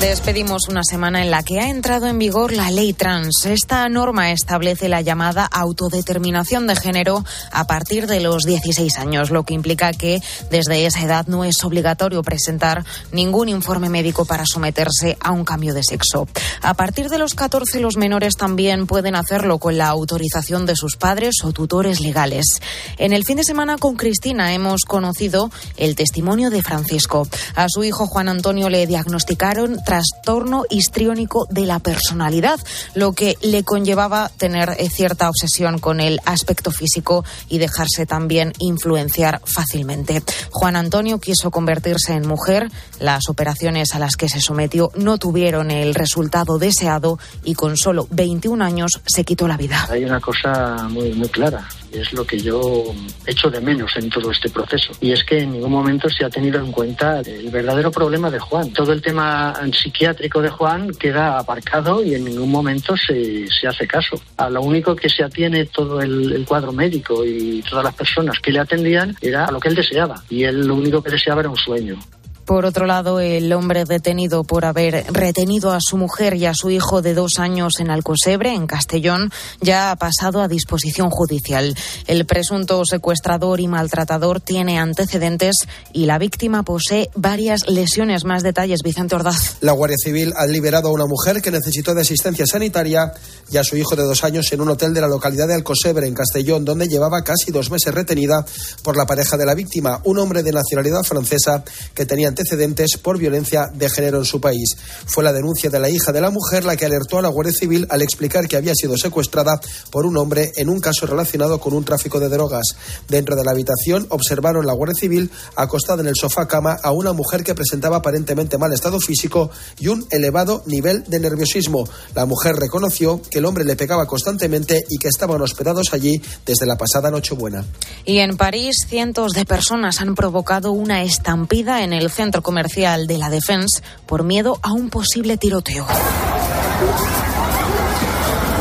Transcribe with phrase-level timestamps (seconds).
[0.00, 3.46] Despedimos una semana en la que ha entrado en vigor la ley trans.
[3.46, 9.44] Esta norma establece la llamada autodeterminación de género a partir de los 16 años, lo
[9.44, 10.20] que implica que
[10.50, 15.72] desde esa edad no es obligatorio presentar ningún informe médico para someterse a un cambio
[15.72, 16.28] de sexo.
[16.60, 20.96] A partir de los 14 los menores también pueden hacerlo con la autorización de sus
[20.96, 22.60] padres o tutores legales.
[22.98, 27.26] En el fin de semana con Cristina hemos conocido el testimonio de Francisco.
[27.54, 32.58] A su hijo Juan Antonio le diagnosticaron trastorno histriónico de la personalidad,
[32.94, 38.52] lo que le conllevaba tener eh, cierta obsesión con el aspecto físico y dejarse también
[38.58, 40.24] influenciar fácilmente.
[40.50, 42.68] Juan Antonio quiso convertirse en mujer,
[42.98, 48.08] las operaciones a las que se sometió no tuvieron el resultado deseado y con solo
[48.10, 49.86] 21 años se quitó la vida.
[49.88, 52.94] Hay una cosa muy, muy clara es lo que yo
[53.26, 54.92] echo de menos en todo este proceso.
[55.00, 58.38] Y es que en ningún momento se ha tenido en cuenta el verdadero problema de
[58.38, 58.72] Juan.
[58.72, 63.86] Todo el tema psiquiátrico de Juan queda aparcado y en ningún momento se, se hace
[63.86, 64.20] caso.
[64.36, 68.38] A lo único que se atiene todo el, el cuadro médico y todas las personas
[68.40, 70.22] que le atendían era a lo que él deseaba.
[70.28, 71.98] Y él lo único que deseaba era un sueño.
[72.46, 76.70] Por otro lado, el hombre detenido por haber retenido a su mujer y a su
[76.70, 81.76] hijo de dos años en Alcosebre, en Castellón, ya ha pasado a disposición judicial.
[82.06, 85.56] El presunto secuestrador y maltratador tiene antecedentes
[85.92, 88.24] y la víctima posee varias lesiones.
[88.24, 89.56] Más detalles, Vicente Ordaz.
[89.60, 93.12] La Guardia Civil ha liberado a una mujer que necesitó de asistencia sanitaria
[93.50, 96.06] y a su hijo de dos años en un hotel de la localidad de Alcosebre,
[96.06, 98.46] en Castellón, donde llevaba casi dos meses retenida
[98.84, 103.18] por la pareja de la víctima, un hombre de nacionalidad francesa que tenía antecedentes por
[103.18, 104.76] violencia de género en su país.
[105.06, 107.54] Fue la denuncia de la hija de la mujer la que alertó a la Guardia
[107.54, 109.58] Civil al explicar que había sido secuestrada
[109.90, 112.76] por un hombre en un caso relacionado con un tráfico de drogas.
[113.08, 117.14] Dentro de la habitación observaron la Guardia Civil acostada en el sofá cama a una
[117.14, 121.88] mujer que presentaba aparentemente mal estado físico y un elevado nivel de nerviosismo.
[122.14, 126.66] La mujer reconoció que el hombre le pegaba constantemente y que estaban hospedados allí desde
[126.66, 127.64] la pasada Nochebuena.
[128.04, 133.06] Y en París, cientos de personas han provocado una estampida en el centro centro comercial
[133.06, 135.86] de la Defense por miedo a un posible tiroteo.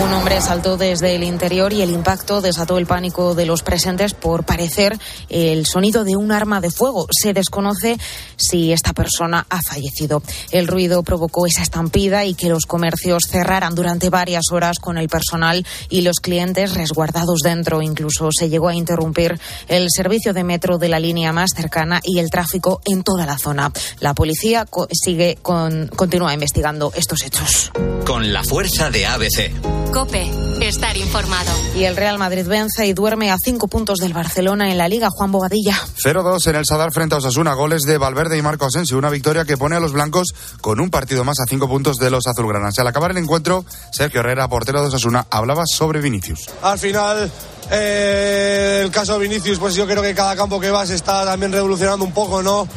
[0.02, 4.14] Un hombre saltó desde el interior y el impacto desató el pánico de los presentes
[4.14, 4.98] por parecer
[5.30, 7.08] el sonido de un arma de fuego.
[7.12, 7.98] Se desconoce
[8.36, 10.22] si esta persona ha fallecido.
[10.52, 15.08] El ruido provocó esa estampida y que los comercios cerraran durante varias horas con el
[15.08, 17.82] personal y los clientes resguardados dentro.
[17.82, 19.40] Incluso se llegó a interrumpir
[19.70, 23.38] el servicio de metro de la línea más cercana y el tráfico en toda la
[23.38, 23.72] zona.
[24.02, 27.72] La policía sigue con, continúa investigando estos hechos.
[28.06, 29.85] Con la fuerza de ABC.
[29.96, 30.30] Cope,
[30.60, 31.50] estar informado.
[31.74, 35.08] Y el Real Madrid vence y duerme a cinco puntos del Barcelona en la Liga.
[35.10, 35.74] Juan Bobadilla.
[36.04, 37.54] 0-2 en el Sadar frente a Osasuna.
[37.54, 38.98] Goles de Valverde y Marco Asensio.
[38.98, 42.10] Una victoria que pone a los blancos con un partido más a cinco puntos de
[42.10, 42.78] los azulgranas.
[42.78, 43.64] Al acabar el encuentro,
[43.94, 46.42] Sergio Herrera, portero de Osasuna, hablaba sobre Vinicius.
[46.62, 47.32] Al final,
[47.72, 51.54] eh, el caso de Vinicius, pues yo creo que cada campo que vas está también
[51.54, 52.68] revolucionando un poco, ¿no?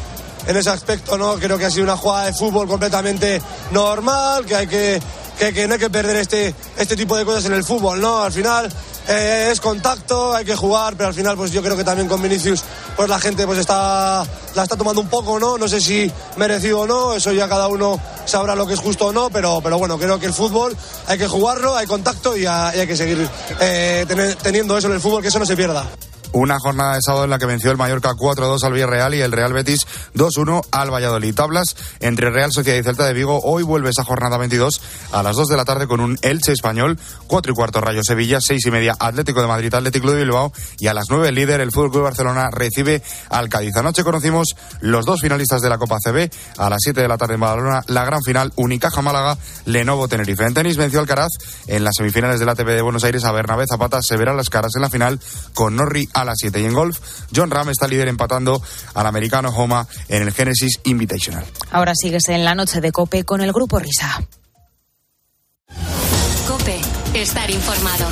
[0.48, 1.36] En ese aspecto, ¿no?
[1.36, 5.00] Creo que ha sido una jugada de fútbol completamente normal, que hay que
[5.38, 8.22] que, no hay que perder este, este tipo de cosas en el fútbol, ¿no?
[8.22, 8.68] Al final
[9.06, 12.20] eh, es contacto, hay que jugar, pero al final pues yo creo que también con
[12.20, 12.62] Vinicius
[12.96, 15.56] pues la gente pues está la está tomando un poco, ¿no?
[15.56, 19.06] No sé si merecido o no, eso ya cada uno sabrá lo que es justo
[19.06, 20.76] o no, pero, pero bueno, creo que el fútbol
[21.06, 23.28] hay que jugarlo, hay contacto y, a, y hay que seguir
[23.60, 24.04] eh,
[24.42, 25.86] teniendo eso en el fútbol, que eso no se pierda.
[26.32, 29.32] Una jornada de sábado en la que venció el Mallorca 4-2 al Villarreal y el
[29.32, 31.34] Real Betis 2-1 al Valladolid.
[31.34, 33.40] Tablas entre Real Sociedad y Celta de Vigo.
[33.42, 34.80] Hoy vuelve esa jornada 22
[35.12, 38.38] a las 2 de la tarde con un Elche español, 4 y cuarto Rayo Sevilla,
[38.40, 41.60] 6 y media Atlético de Madrid, Atlético de Bilbao y a las 9 el líder,
[41.60, 43.76] el Fútbol Club Barcelona, recibe al Cádiz.
[43.76, 44.48] Anoche conocimos
[44.80, 46.30] los dos finalistas de la Copa CB.
[46.58, 50.44] A las 7 de la tarde en Badalona, la gran final, Unicaja Málaga, Lenovo Tenerife.
[50.44, 51.30] En tenis venció Alcaraz
[51.66, 54.02] en las semifinales de la TV de Buenos Aires a Bernabé Zapata.
[54.02, 55.20] Se verán las caras en la final
[55.54, 56.60] con Norri a las 7.
[56.60, 56.98] Y en golf,
[57.34, 58.62] John Ram está líder empatando
[58.94, 61.44] al americano Homa en el Genesis Invitational.
[61.70, 64.22] Ahora sigues en la noche de Cope con el grupo Risa.
[66.46, 66.80] Cope,
[67.14, 68.06] estar informado.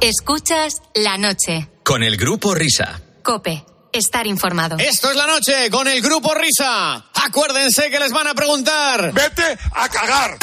[0.00, 1.68] Escuchas la noche.
[1.82, 3.00] Con el grupo Risa.
[3.22, 4.76] Cope, estar informado.
[4.78, 7.04] Esto es la noche con el grupo Risa.
[7.14, 9.12] Acuérdense que les van a preguntar.
[9.12, 10.38] Vete a cagar.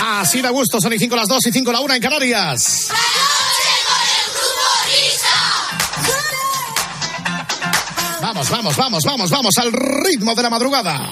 [0.00, 2.88] Así da gusto, son y 5 las 2 y 5 la 1 en Canarias.
[8.20, 11.10] Vamos, vamos, vamos, vamos, vamos al ritmo de la madrugada.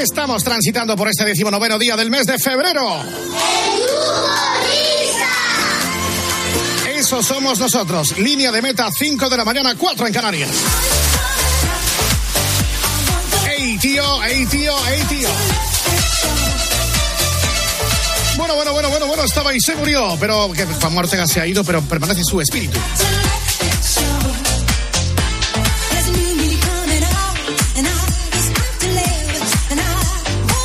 [0.00, 3.02] Estamos transitando por este decimonoveno día del mes de febrero.
[6.88, 8.16] Eso somos nosotros.
[8.18, 10.95] Línea de meta 5 de la mañana, 4 en Canarias.
[13.58, 14.22] ¡Ey, tío!
[14.22, 14.74] ¡Ey, tío!
[14.86, 15.28] ¡Ey, tío!
[18.36, 21.64] Bueno, bueno, bueno, bueno, bueno, estaba se murió, pero que Juan Ortega se ha ido,
[21.64, 22.78] pero permanece su espíritu.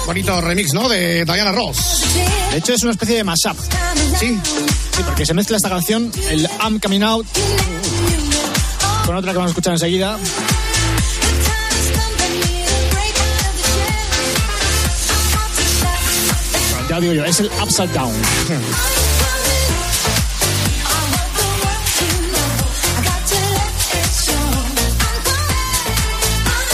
[0.06, 0.90] Bonito remix, ¿no?
[0.90, 2.04] De Diana Ross.
[2.52, 3.58] De hecho, es una especie de mashup.
[4.20, 4.38] Sí.
[4.96, 7.26] Sí, porque se mezcla esta canción, el I'm Coming Out,
[9.06, 10.18] con otra que vamos a escuchar enseguida.
[16.92, 18.12] Ya digo yo, es el Upside Down.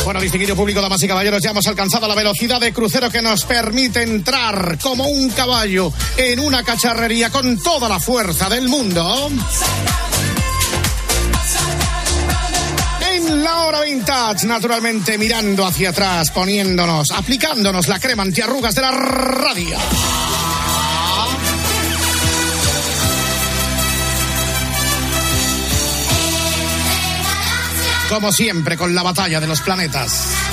[0.03, 3.43] Bueno, distinguido público, damas y caballeros, ya hemos alcanzado la velocidad de crucero que nos
[3.43, 9.29] permite entrar como un caballo en una cacharrería con toda la fuerza del mundo.
[13.47, 19.77] La vintage, naturalmente mirando hacia atrás, poniéndonos, aplicándonos la crema antiarrugas de la radio.
[28.09, 30.46] Como siempre, con la batalla de los planetas.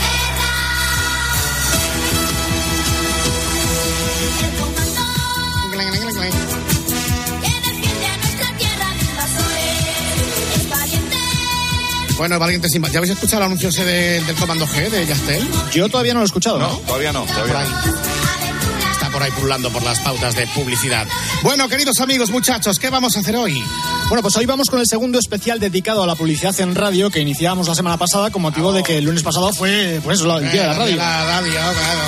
[12.25, 12.83] Bueno, valiente sin...
[12.85, 15.47] ¿Ya habéis escuchado el anuncio ese de- del Comando G de Yastel?
[15.75, 16.59] Yo todavía no lo he escuchado.
[16.59, 17.27] No, todavía no.
[17.27, 18.91] Todavía no.
[18.93, 21.07] Está por ahí pululando por las pautas de publicidad.
[21.43, 23.63] Bueno, queridos amigos, muchachos, ¿qué vamos a hacer hoy?
[24.09, 27.21] Bueno, pues hoy vamos con el segundo especial dedicado a la publicidad en radio que
[27.21, 30.63] iniciábamos la semana pasada con motivo de que el lunes pasado fue, pues el día
[30.63, 30.97] de la radio.
[30.97, 32.01] La radio, claro.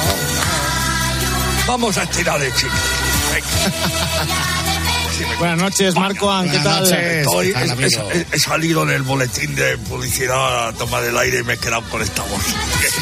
[1.68, 2.72] Vamos a estirar el chico.
[5.38, 6.80] Buenas noches, Marco, ¿qué tal?
[6.82, 6.98] noches.
[7.26, 8.08] Estoy- ¿qué tal, he, amigo?
[8.10, 11.82] he- he salido del boletín de publicidad a tomar el aire y me he quedado
[11.90, 12.40] con esta voz.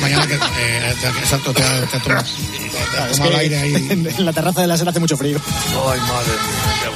[0.01, 0.35] Mañana que...
[0.35, 3.75] Eh, te- exacto, te, te, te el aire ahí.
[3.91, 5.41] en, en la terraza de la SER hace mucho frío.
[5.71, 6.33] Ay, madre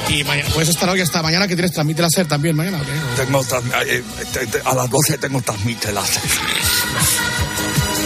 [0.09, 0.19] mía.
[0.19, 2.79] Y mañana, puedes estar hoy hasta mañana que tienes transmite la SER también mañana.
[2.81, 2.91] ¿o qué?
[3.23, 3.41] Tengo
[3.87, 4.03] eh,
[4.33, 6.21] te- te- a las 12 tengo transmite láser.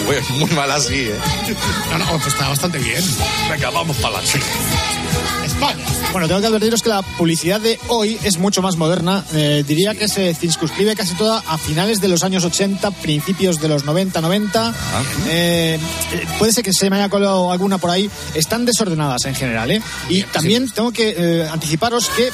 [0.05, 1.19] Pues muy mal así, ¿eh?
[1.91, 3.03] No, no, pues está bastante bien.
[3.49, 4.45] Venga, vamos para la chica.
[5.45, 5.85] España.
[6.11, 9.23] Bueno, tengo que advertiros que la publicidad de hoy es mucho más moderna.
[9.33, 13.67] Eh, diría que se circunscribe casi toda a finales de los años 80, principios de
[13.67, 14.73] los 90, 90.
[15.27, 15.79] Eh,
[16.13, 18.09] eh, puede ser que se me haya colado alguna por ahí.
[18.35, 19.81] Están desordenadas en general, ¿eh?
[20.09, 22.29] Y también tengo que eh, anticiparos que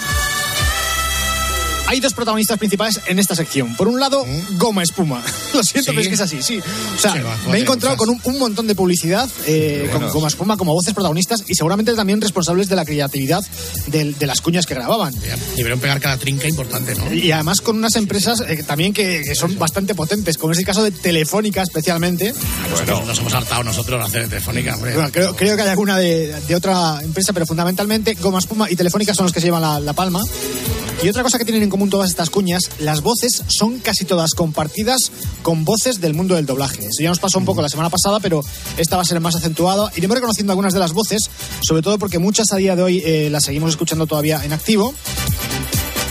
[1.90, 3.76] hay dos protagonistas principales en esta sección.
[3.76, 4.24] Por un lado,
[4.58, 5.24] goma espuma.
[5.56, 5.96] Lo siento, ¿Sí?
[5.96, 6.60] pero es que es así, sí.
[6.60, 10.14] O sea, va, me he encontrado con un, un montón de publicidad eh, con buenos.
[10.14, 13.44] goma espuma como voces protagonistas y seguramente también responsables de la creatividad
[13.88, 15.14] del- de, las cuñas que grababan.
[15.56, 17.12] Debieron pegar cada trinca importante, ¿no?
[17.12, 20.66] Y además con unas empresas eh, también que, que son bastante potentes, como es el
[20.66, 22.34] caso de Telefónica especialmente.
[22.72, 24.94] Bueno, nos hemos hartado nosotros de hacer telefónica, hombre.
[24.94, 28.76] Bueno, creo, creo que hay alguna de, de otra empresa, pero fundamentalmente Goma Espuma y
[28.76, 30.22] Telefónica son los que se llevan la, la palma.
[31.02, 34.34] Y otra cosa que tienen en común todas estas cuñas, las voces son casi todas
[34.34, 35.12] compartidas
[35.44, 36.80] con voces del mundo del doblaje.
[36.80, 38.42] Eso ya nos pasó un poco la semana pasada, pero
[38.78, 39.92] esta va a ser más acentuada.
[39.96, 41.30] Iremos reconociendo algunas de las voces,
[41.62, 44.94] sobre todo porque muchas a día de hoy eh, las seguimos escuchando todavía en activo.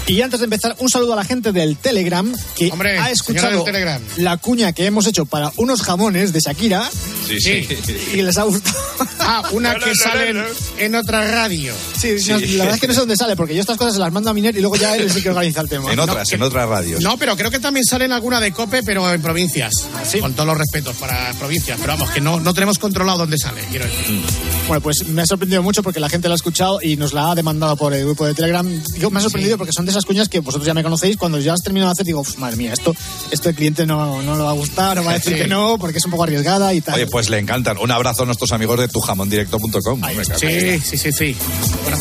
[0.09, 3.63] Y antes de empezar, un saludo a la gente del Telegram que Hombre, ha escuchado
[3.63, 4.01] Telegram.
[4.17, 6.89] la cuña que hemos hecho para unos jamones de Shakira
[7.27, 7.69] Sí, Sí.
[8.15, 8.75] y les ha gustado.
[9.21, 10.43] Ah, una que sale en,
[10.79, 11.75] en otra radio.
[12.01, 14.01] Sí, no, la verdad es que no sé dónde sale, porque yo estas cosas se
[14.01, 15.93] las mando a Miner y luego ya él es el que organiza el tema.
[15.93, 17.03] En otras, que- en otras radios.
[17.03, 19.75] No, pero creo que también sale en alguna de COPE, pero en provincias.
[20.11, 20.21] sí?
[20.21, 21.77] Con todos los respetos para provincias.
[21.79, 24.23] Pero vamos, que no, no tenemos controlado dónde sale, quiero decir.
[24.69, 27.31] Bueno, pues me ha sorprendido mucho porque la gente la ha escuchado y nos la
[27.31, 28.67] ha demandado por el grupo de Telegram.
[28.95, 31.17] Digo, me ha sorprendido porque son de esas cuñas que vosotros ya me conocéis.
[31.17, 32.95] Cuando ya has terminado de hacer, digo, "Uf, madre mía, esto,
[33.31, 35.39] esto el cliente no, no le va a gustar, no va a decir Sí.
[35.41, 36.95] que no, porque es un poco arriesgada y tal.
[36.95, 37.77] Oye, pues le encantan.
[37.79, 40.01] Un abrazo a nuestros amigos de tujamondirecto.com.
[40.39, 41.37] Sí, sí, sí, sí.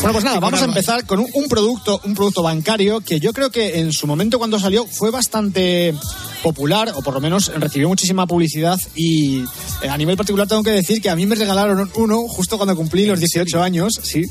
[0.00, 3.00] Bueno, pues nada, Y con vamos a empezar con un, un producto, un producto bancario
[3.00, 5.94] que yo creo que en su momento cuando salió fue bastante
[6.42, 9.40] popular, o por lo menos recibió muchísima publicidad y
[9.82, 12.76] eh, a nivel particular tengo que decir que a mí me regalaron uno justo cuando
[12.76, 14.22] cumplí los 18 años, sí.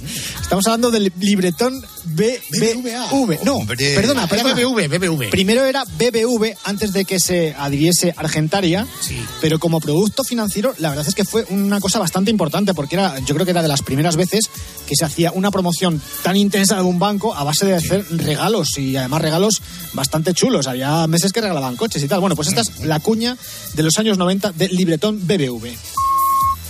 [0.42, 3.44] Estamos hablando del libretón BBV.
[3.44, 4.54] No, perdona, perdona.
[4.54, 5.30] BBV, BBV.
[5.30, 9.18] Primero era BBV antes de que se adhiriese Argentaria, Sí.
[9.42, 13.20] pero como producto financiero la verdad es que fue una cosa bastante importante porque era,
[13.20, 14.50] yo creo que era de las primeras veces
[14.88, 18.77] que se hacía una promoción tan intensa de un banco a base de hacer regalos
[18.77, 19.62] y además regalos
[19.94, 20.65] bastante chulos.
[20.65, 22.22] Había meses que regalaban coches y tal.
[22.22, 23.38] Bueno, pues esta es la cuña
[23.75, 25.75] de los años 90 del libretón BBV.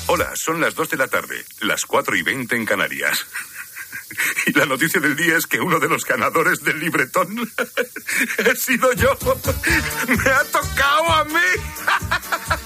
[0.08, 3.26] Hola, son las 2 de la tarde, las 4 y 20 en Canarias.
[4.46, 7.52] Y la noticia del día es que uno de los ganadores del libretón
[8.38, 9.18] he sido yo.
[10.08, 11.34] Me ha tocado a mí.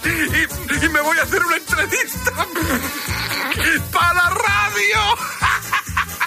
[0.03, 2.31] Y, me voy a hacer una entrevista
[3.91, 4.97] para la radio.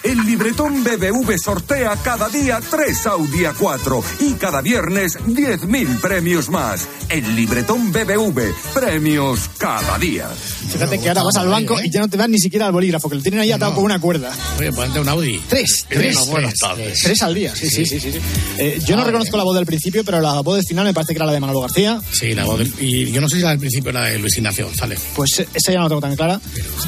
[0.05, 6.87] El libretón BBV sortea cada día tres Audi A4 y cada viernes 10.000 premios más.
[7.09, 10.29] El libretón BBV, premios cada día.
[10.71, 13.09] Fíjate que ahora vas al banco y ya no te dan ni siquiera al bolígrafo,
[13.09, 14.31] que lo tienen ahí atado con una cuerda.
[14.59, 15.41] Oye, ponte un Audi.
[15.49, 17.01] Tres, tres, Bueno, buenas tardes.
[17.03, 17.57] tres al día.
[17.57, 18.13] Sí, sí, sí, sí.
[18.13, 18.19] sí.
[18.59, 21.15] Eh, yo no reconozco la voz del principio, pero la voz del final me parece
[21.15, 21.99] que era la de Manolo García.
[22.13, 24.37] Sí, la voz del- Y yo no sé si la del principio era de Luis
[24.37, 25.01] Ignacio González.
[25.17, 26.41] Pues eh, esa ya no la tengo tan clara.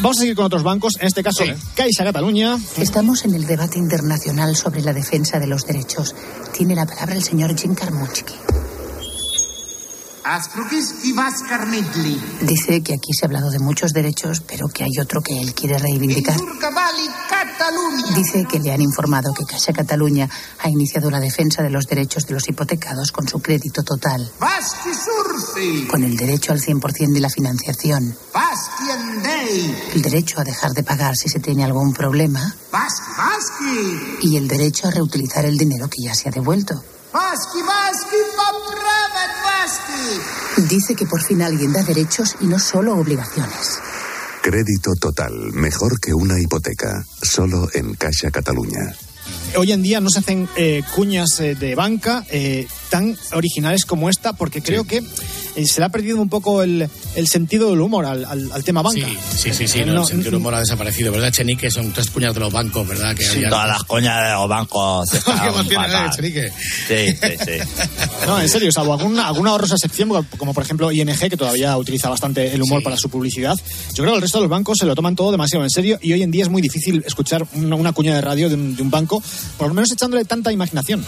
[0.03, 1.45] Vamos a seguir con otros bancos, en este caso
[1.75, 2.59] Caixa Cataluña.
[3.07, 6.13] Estamos en el debate internacional sobre la defensa de los derechos.
[6.53, 8.35] Tiene la palabra el señor Jim Karmuchki.
[12.41, 15.55] Dice que aquí se ha hablado de muchos derechos, pero que hay otro que él
[15.55, 16.35] quiere reivindicar.
[18.17, 22.27] Dice que le han informado que Caixa Cataluña ha iniciado la defensa de los derechos
[22.27, 24.29] de los hipotecados con su crédito total,
[25.89, 28.17] con el derecho al 100% de la financiación,
[29.95, 32.55] el derecho a dejar de pagar si se tiene algún problema
[34.23, 36.75] y el derecho a reutilizar el dinero que ya se ha devuelto.
[40.69, 43.79] Dice que por fin alguien da derechos y no solo obligaciones.
[44.43, 47.05] Crédito total, mejor que una hipoteca.
[47.23, 48.95] Solo en Caixa Cataluña.
[49.57, 54.09] Hoy en día no se hacen eh, cuñas eh, de banca eh, tan originales como
[54.09, 55.03] esta, porque creo que
[55.57, 58.65] eh, se le ha perdido un poco el, el sentido del humor al, al- al
[58.65, 59.07] tema banca.
[59.07, 61.71] Sí, sí, sí, sí, Eh, no, no, el sentido del humor ha desaparecido, ¿verdad, Chenique?
[61.71, 63.15] Son tres cuñas de los bancos, ¿verdad?
[63.17, 66.07] Que había- Todas las coñas de los bancos ¿Qué están más tiene, fatal.
[66.07, 66.53] eh, Chenique?
[66.87, 67.97] Sí, sí, sí.
[68.27, 71.77] No, en serio, salvo alguna, alguna horrorosa excepción, como, como por ejemplo ING, que todavía
[71.77, 73.57] utiliza bastante el humor para su publicidad.
[73.95, 75.99] Yo creo que el resto de los bancos se lo toman todo demasiado en serio
[76.03, 78.77] y hoy en día es muy difícil escuchar una, una cuña de radio de un,
[78.77, 79.23] de un banco,
[79.57, 81.05] por lo menos echándole tanta imaginación.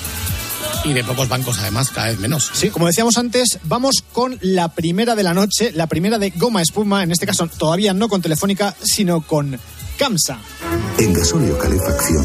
[0.84, 2.50] Y de pocos bancos, además, cada vez menos.
[2.52, 6.62] Sí, como decíamos antes, vamos con la primera de la noche, la primera de Goma
[6.62, 9.58] Espuma, en este caso todavía no con Telefónica, sino con
[9.98, 10.38] Camsa.
[10.98, 12.24] En Gasóleo Calefacción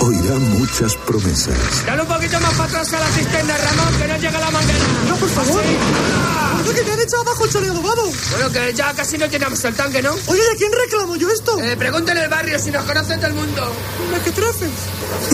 [0.00, 1.86] oirá muchas promesas.
[1.86, 4.78] Dale un poquito más para atrás a la cisterna, Ramón, que no llega la manguera.
[5.08, 5.62] No, por favor.
[6.74, 8.02] Que me han echado abajo el choreo adobado.
[8.30, 10.12] Bueno, que ya casi no llenamos el tanque, ¿no?
[10.26, 11.58] Oye, ¿a quién reclamo yo esto?
[11.60, 13.72] Eh, pregúntale al barrio si nos conoce todo el mundo.
[14.10, 14.70] Mequetrefes.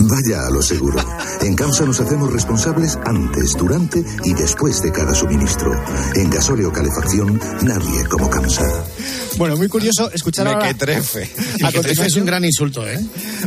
[0.03, 1.03] Vaya a lo seguro.
[1.41, 5.73] En Camsa nos hacemos responsables antes, durante y después de cada suministro.
[6.15, 8.83] En Gasóleo Calefacción, nadie como Camsa.
[9.37, 10.59] Bueno, muy curioso escuchar ahora...
[10.65, 11.23] Mequetrefe.
[11.63, 12.99] A continuación- es un gran insulto, ¿eh?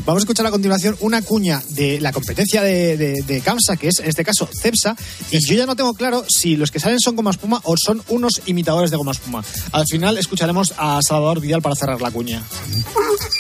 [0.05, 3.89] Vamos a escuchar a continuación una cuña de la competencia de, de, de Camsa, que
[3.89, 4.97] es en este caso Cepsa,
[5.31, 8.03] y yo ya no tengo claro si los que salen son goma espuma o son
[8.09, 9.45] unos imitadores de goma espuma.
[9.73, 12.43] Al final escucharemos a Salvador Vidal para cerrar la cuña.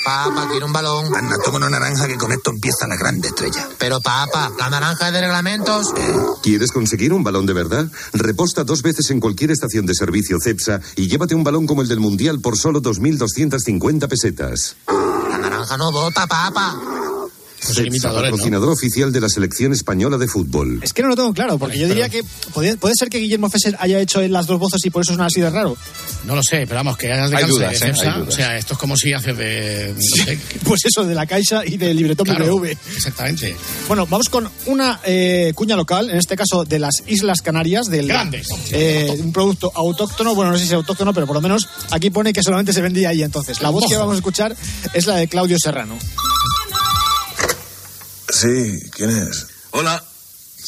[0.05, 1.15] Papá, quiero un balón.
[1.15, 3.69] Anda, toma una naranja que con esto empieza la grande estrella.
[3.79, 5.89] Pero papá, la naranja es de reglamentos.
[6.43, 7.87] ¿Quieres conseguir un balón de verdad?
[8.13, 11.89] Reposta dos veces en cualquier estación de servicio CEPSA y llévate un balón como el
[11.89, 14.77] del Mundial por solo 2.250 pesetas.
[14.87, 16.77] La naranja no bota, papá.
[17.65, 20.81] CEPSA, patrocinador oficial de la selección española de fútbol.
[20.83, 23.49] Es que no lo tengo claro, porque yo diría que puede, puede ser que Guillermo
[23.51, 25.77] Fesser haya hecho él las dos voces y por eso suena así de raro.
[26.25, 27.79] No lo sé, pero vamos, que hagas de Hay dudas, de ¿eh?
[27.79, 28.35] Cepsa, Hay dudas.
[28.35, 29.95] O sea, esto es como si haces de.
[29.95, 32.77] No sé, Pues eso, de la Caixa y del libretón Claro, BBV.
[32.97, 33.55] Exactamente.
[33.89, 38.09] Bueno, vamos con una eh, cuña local, en este caso de las Islas Canarias, del
[38.09, 38.49] Grandes.
[38.73, 42.11] eh, un producto autóctono, bueno, no sé si es autóctono, pero por lo menos aquí
[42.11, 43.61] pone que solamente se vendía ahí entonces.
[43.61, 44.57] La voz que vamos a escuchar
[44.95, 45.99] es la de Claudio Serrano.
[48.35, 49.47] Sí, ¿quién es?
[49.71, 50.03] Hola,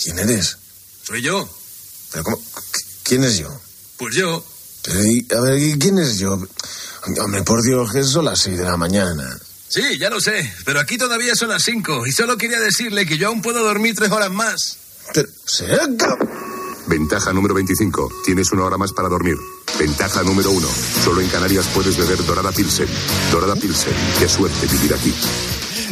[0.02, 0.56] ¿Quién eres?
[1.02, 1.48] soy yo.
[2.12, 2.40] ¿Pero cómo?
[3.02, 3.48] ¿Quién es yo?
[3.96, 4.44] Pues yo.
[4.84, 6.38] Pero, y- a ver, ¿y ¿quién es yo?
[7.20, 9.36] Hombre, por Dios, que son las seis de la mañana.
[9.68, 13.18] Sí, ya lo sé, pero aquí todavía son las 5 y solo quería decirle que
[13.18, 14.76] yo aún puedo dormir tres horas más.
[15.12, 15.88] Pero, ¿será
[16.86, 18.12] Ventaja número 25.
[18.24, 19.34] Tienes una hora más para dormir.
[19.76, 20.68] Ventaja número 1.
[21.04, 22.88] Solo en Canarias puedes beber Dorada Pilsen.
[23.32, 23.92] Dorada Pilsen.
[24.20, 25.12] Qué suerte vivir aquí.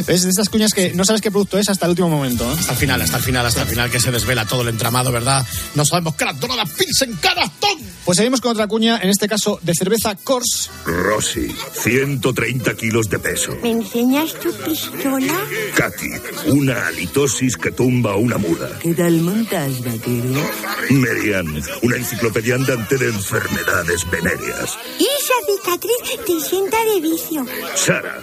[0.07, 2.43] Es de estas cuñas que no sabes qué producto es hasta el último momento.
[2.51, 2.55] ¿eh?
[2.59, 5.11] Hasta el final, hasta el final, hasta el final que se desvela todo el entramado,
[5.11, 5.45] ¿verdad?
[5.75, 7.79] No sabemos qué la dorada Pilsen Canastón.
[8.03, 10.69] Pues seguimos con otra cuña, en este caso de cerveza Kors.
[10.85, 13.57] Rosy, 130 kilos de peso.
[13.63, 15.33] ¿Me enseñas tu pistola?
[15.75, 16.09] Katy,
[16.51, 18.69] una halitosis que tumba a una mula.
[18.79, 20.47] ¿Qué tal montas, vaquero?
[20.89, 24.77] Merian, una enciclopedia andante de enfermedades venéreas.
[24.99, 27.45] Esa cicatriz te sienta de vicio.
[27.75, 28.19] Sara,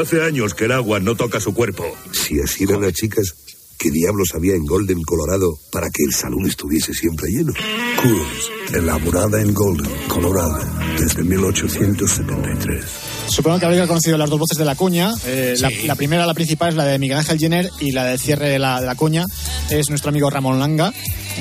[0.00, 1.84] hace años que el agua no toca su cuerpo.
[2.12, 3.34] Si así eran las chicas,
[3.78, 7.52] ¿Qué diablos había en Golden, Colorado, para que el salón estuviese siempre lleno?
[8.00, 10.58] Coors, elaborada en Golden, Colorado,
[10.98, 12.84] desde 1873.
[13.28, 15.12] Supongo que habréis conocido las dos voces de la cuña.
[15.26, 18.16] Eh, la, la primera, la principal, es la de Miguel Ángel Jenner y la de
[18.16, 19.26] cierre de la, de la cuña
[19.70, 20.92] es nuestro amigo Ramón Langa.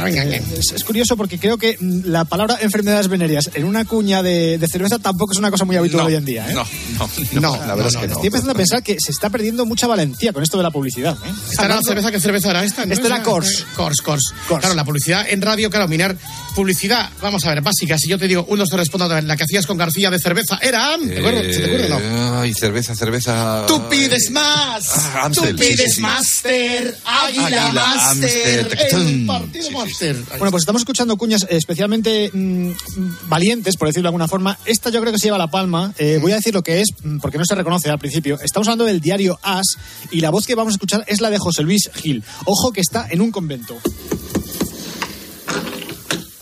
[0.06, 4.22] Eh, es, es curioso porque creo que mm, la palabra enfermedades venéreas en una cuña
[4.22, 6.50] de, de cerveza tampoco es una cosa muy habitual No, hoy en día.
[6.50, 6.54] ¿eh?
[6.54, 6.66] No,
[7.34, 8.14] no, No, la verdad es que no.
[8.14, 11.18] Estoy empezando a pensar que se está perdiendo mucha valentía con esto de la publicidad.
[11.26, 11.32] ¿eh?
[11.50, 12.12] ¿Esta era la cerveza?
[12.12, 12.84] ¿Qué cerveza era esta?
[12.84, 13.66] Esta era Kors.
[13.76, 14.34] Kors, Kors.
[14.48, 16.16] Claro, la publicidad en radio, claro, mirar
[16.56, 17.98] publicidad, vamos a ver, básica.
[17.98, 20.98] Si yo te digo, uno te respondo, la que hacías con García de cerveza, era...
[20.98, 21.44] ¿Te acuerdas?
[21.54, 22.40] ¿Se te ocurre o no?
[22.40, 23.66] Ay, cerveza, cerveza.
[23.68, 24.90] Tú pides más.
[24.96, 26.02] Ah, Amstel, Tú sí, sí, pides sí.
[26.02, 26.98] Master.
[27.06, 28.78] Águila, Master.
[28.92, 30.16] El partido Master.
[30.38, 32.72] Bueno, pues estamos escuchando cuñas especialmente mm,
[33.28, 34.58] valientes, por decirlo de alguna forma.
[34.66, 35.94] Esta yo creo que se lleva la palma.
[35.98, 38.40] Eh, voy a decir lo que es, mm, porque no se reconoce al principio.
[38.42, 39.78] Estamos hablando del diario As
[40.12, 42.24] y la voz que vamos a escuchar es la de José Luis Gil.
[42.46, 43.78] Ojo que está en un convento.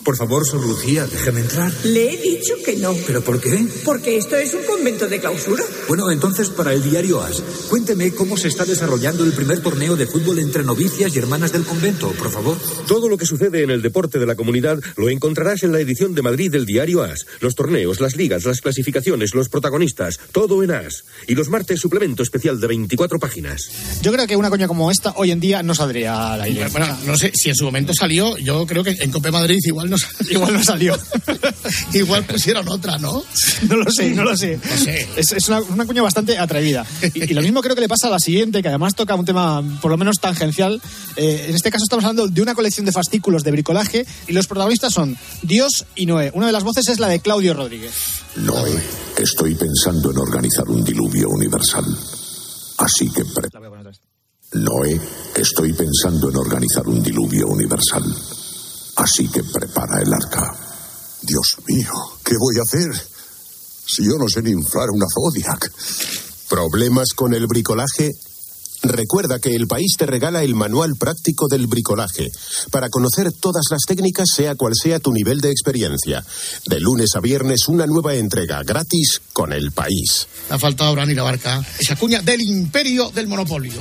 [0.03, 1.71] Por favor, Sor Lucía, déjeme entrar.
[1.85, 2.93] Le he dicho que no.
[3.07, 3.65] ¿Pero por qué?
[3.85, 5.63] Porque esto es un convento de clausura.
[5.87, 10.05] Bueno, entonces, para el diario As, cuénteme cómo se está desarrollando el primer torneo de
[10.05, 12.57] fútbol entre novicias y hermanas del convento, por favor.
[12.87, 16.13] Todo lo que sucede en el deporte de la comunidad lo encontrarás en la edición
[16.15, 17.25] de Madrid del diario As.
[17.39, 21.05] Los torneos, las ligas, las clasificaciones, los protagonistas, todo en As.
[21.27, 23.69] Y los martes suplemento especial de 24 páginas.
[24.01, 26.67] Yo creo que una coña como esta hoy en día no saldría al aire.
[26.69, 29.89] Bueno, no sé si en su momento salió, yo creo que en Cope Madrid igual
[29.89, 29.92] no,
[30.29, 30.97] Igual no salió.
[31.93, 33.23] igual pusieron otra, ¿no?
[33.69, 34.59] No lo sé, no lo sé.
[34.69, 35.07] No sé.
[35.15, 36.85] Es, es una, una cuña bastante atrevida.
[37.13, 39.25] Y, y lo mismo creo que le pasa a la siguiente, que además toca un
[39.25, 40.81] tema por lo menos tangencial.
[41.15, 44.47] Eh, en este caso estamos hablando de una colección de fascículos de bricolaje y los
[44.47, 46.31] protagonistas son Dios y Noé.
[46.33, 47.93] Una de las voces es la de Claudio Rodríguez.
[48.35, 48.81] Noé,
[49.17, 51.85] estoy pensando en organizar un diluvio universal.
[52.77, 53.23] Así que...
[53.25, 53.49] pre-
[54.55, 54.99] Noé,
[55.35, 58.03] estoy pensando en organizar un diluvio universal.
[58.95, 60.55] Así que prepara el arca.
[61.21, 61.91] Dios mío,
[62.23, 62.91] ¿qué voy a hacer?
[63.85, 65.71] Si yo no sé ni inflar una Zodiac.
[66.49, 68.11] ¿Problemas con el bricolaje?
[68.83, 72.29] Recuerda que el país te regala el manual práctico del bricolaje
[72.69, 76.25] para conocer todas las técnicas sea cual sea tu nivel de experiencia.
[76.65, 80.27] De lunes a viernes una nueva entrega gratis con el país.
[80.49, 81.65] Ha faltado ahora ni la barca.
[81.79, 83.73] Esa cuña del imperio del monopolio.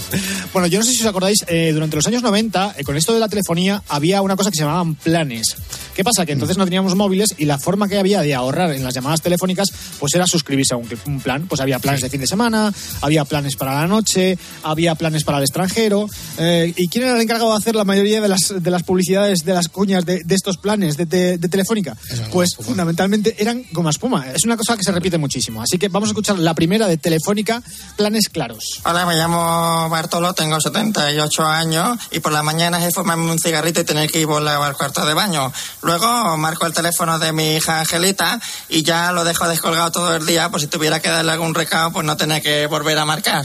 [0.53, 3.13] Bueno, yo no sé si os acordáis, eh, durante los años 90, eh, con esto
[3.13, 5.57] de la telefonía, había una cosa que se llamaban planes.
[5.95, 6.25] ¿Qué pasa?
[6.25, 9.21] Que entonces no teníamos móviles y la forma que había de ahorrar en las llamadas
[9.21, 11.47] telefónicas, pues era suscribirse a un, un plan.
[11.49, 15.39] Pues había planes de fin de semana, había planes para la noche, había planes para
[15.39, 16.07] el extranjero.
[16.39, 19.45] Eh, ¿Y quién era el encargado de hacer la mayoría de las, de las publicidades,
[19.45, 21.97] de las cuñas de, de estos planes de, de- de Telefónica?
[22.33, 24.27] Pues fundamentalmente eran goma espuma.
[24.35, 25.61] Es una cosa que se repite muchísimo.
[25.63, 27.63] Así que vamos a escuchar la primera de Telefónica,
[27.97, 28.81] Planes Claros.
[28.85, 33.81] Hola, me llamo Bartolo, tengo 78 años y por la mañana es fumarme un cigarrito
[33.81, 35.53] y tener que ir volar al cuarto de baño.
[35.83, 40.25] Luego marco el teléfono de mi hija Angelita y ya lo dejo descolgado todo el
[40.25, 43.45] día, pues si tuviera que darle algún recado, pues no tener que volver a marcar.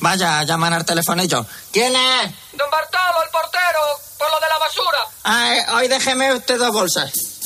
[0.00, 1.44] Vaya, llaman al telefonillo.
[1.72, 2.32] ¿Quién es?
[2.52, 3.80] Don Bartolo, el portero,
[4.16, 4.98] por lo de la basura.
[5.24, 7.37] Ah, eh, hoy déjeme usted dos bolsas.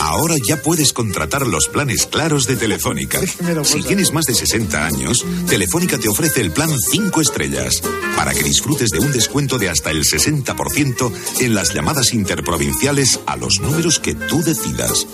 [0.00, 3.20] Ahora ya puedes contratar los planes claros de Telefónica.
[3.64, 7.82] Si tienes más de 60 años, Telefónica te ofrece el plan 5 estrellas
[8.16, 13.36] para que disfrutes de un descuento de hasta el 60% en las llamadas interprovinciales a
[13.36, 15.06] los números que tú decidas.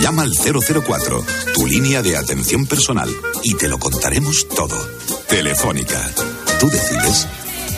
[0.00, 3.08] Llama al 004, tu línea de atención personal,
[3.42, 4.76] y te lo contaremos todo.
[5.28, 6.10] Telefónica.
[6.60, 7.26] Tú decides.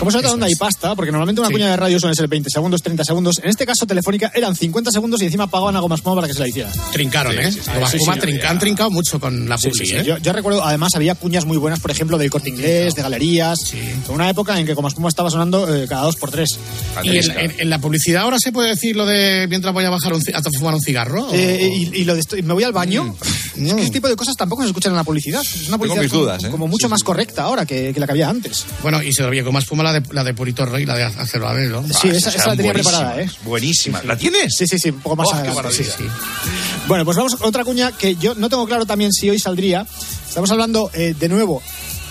[0.04, 2.50] Como se nota dónde hay pasta, porque normalmente una cuña de radio suele ser 20
[2.50, 3.36] segundos, 30 segundos.
[3.42, 6.34] En este caso, Telefónica eran 50 segundos y encima pagaban a Goma Espuma para que
[6.34, 6.70] se la hiciera.
[6.92, 7.50] Trincaron, ¿eh?
[7.52, 9.92] Sí, sí, Goma sí, Espuma sí, trinca- han trincado mucho con la Sí, publi, sí,
[9.92, 9.96] sí.
[9.96, 10.04] ¿eh?
[10.04, 13.58] Yo, yo recuerdo, además, había cuñas muy buenas, por ejemplo, del corte inglés, de galerías.
[13.72, 16.50] En una época en que Goma Espuma estaba sonando eh, cada dos por tres.
[17.02, 19.90] Y en, en- en la publicidad ahora se puede decir lo de mientras voy a
[19.90, 21.28] bajar un, a fumar un cigarro.
[21.28, 21.34] ¿o?
[21.34, 23.14] Eh, y, y lo de esto- y me voy al baño.
[23.56, 25.40] Es que ese tipo de cosas tampoco se escuchan en la publicidad.
[25.42, 26.50] Es una publicidad mis como, dudas, ¿eh?
[26.50, 28.66] como mucho más correcta ahora que, que la que había antes.
[28.82, 31.04] Bueno, y se lo con más espuma la de, la de Purito Rey, la de
[31.04, 31.82] Acero ¿no?
[31.88, 33.30] Sí, esa, esa la tenía preparada, ¿eh?
[33.44, 34.02] Buenísima.
[34.04, 34.54] ¿La tienes?
[34.56, 35.72] Sí, sí, sí, un poco más Oh, adelante.
[35.72, 36.04] sí, sí.
[36.86, 39.86] Bueno, pues vamos a otra cuña que yo no tengo claro también si hoy saldría.
[40.28, 41.62] Estamos hablando eh, de nuevo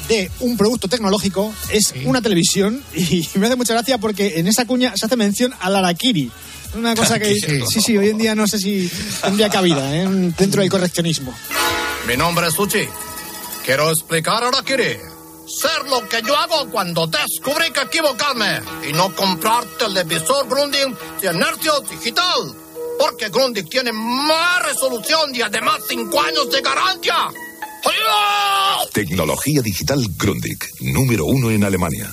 [0.08, 4.66] de un producto tecnológico, es una televisión y me hace mucha gracia porque en esa
[4.66, 6.32] cuña se hace mención al Arakiri.
[6.76, 7.62] Una cosa que Sí.
[7.72, 8.90] sí, sí, hoy en día no sé si
[9.22, 10.08] tendría cabida ¿eh?
[10.38, 11.34] dentro del correccionismo.
[12.08, 12.86] Mi nombre es Suchi.
[13.64, 14.62] Quiero explicar ahora,
[15.54, 21.32] Ser lo que yo hago cuando descubrí que equivocarme y no comprar televisor Grundig de
[21.32, 22.56] inercio digital.
[22.98, 27.30] Porque Grundig tiene más resolución y además 5 años de garantía.
[28.94, 32.12] Tecnología digital Grundig, número uno en Alemania.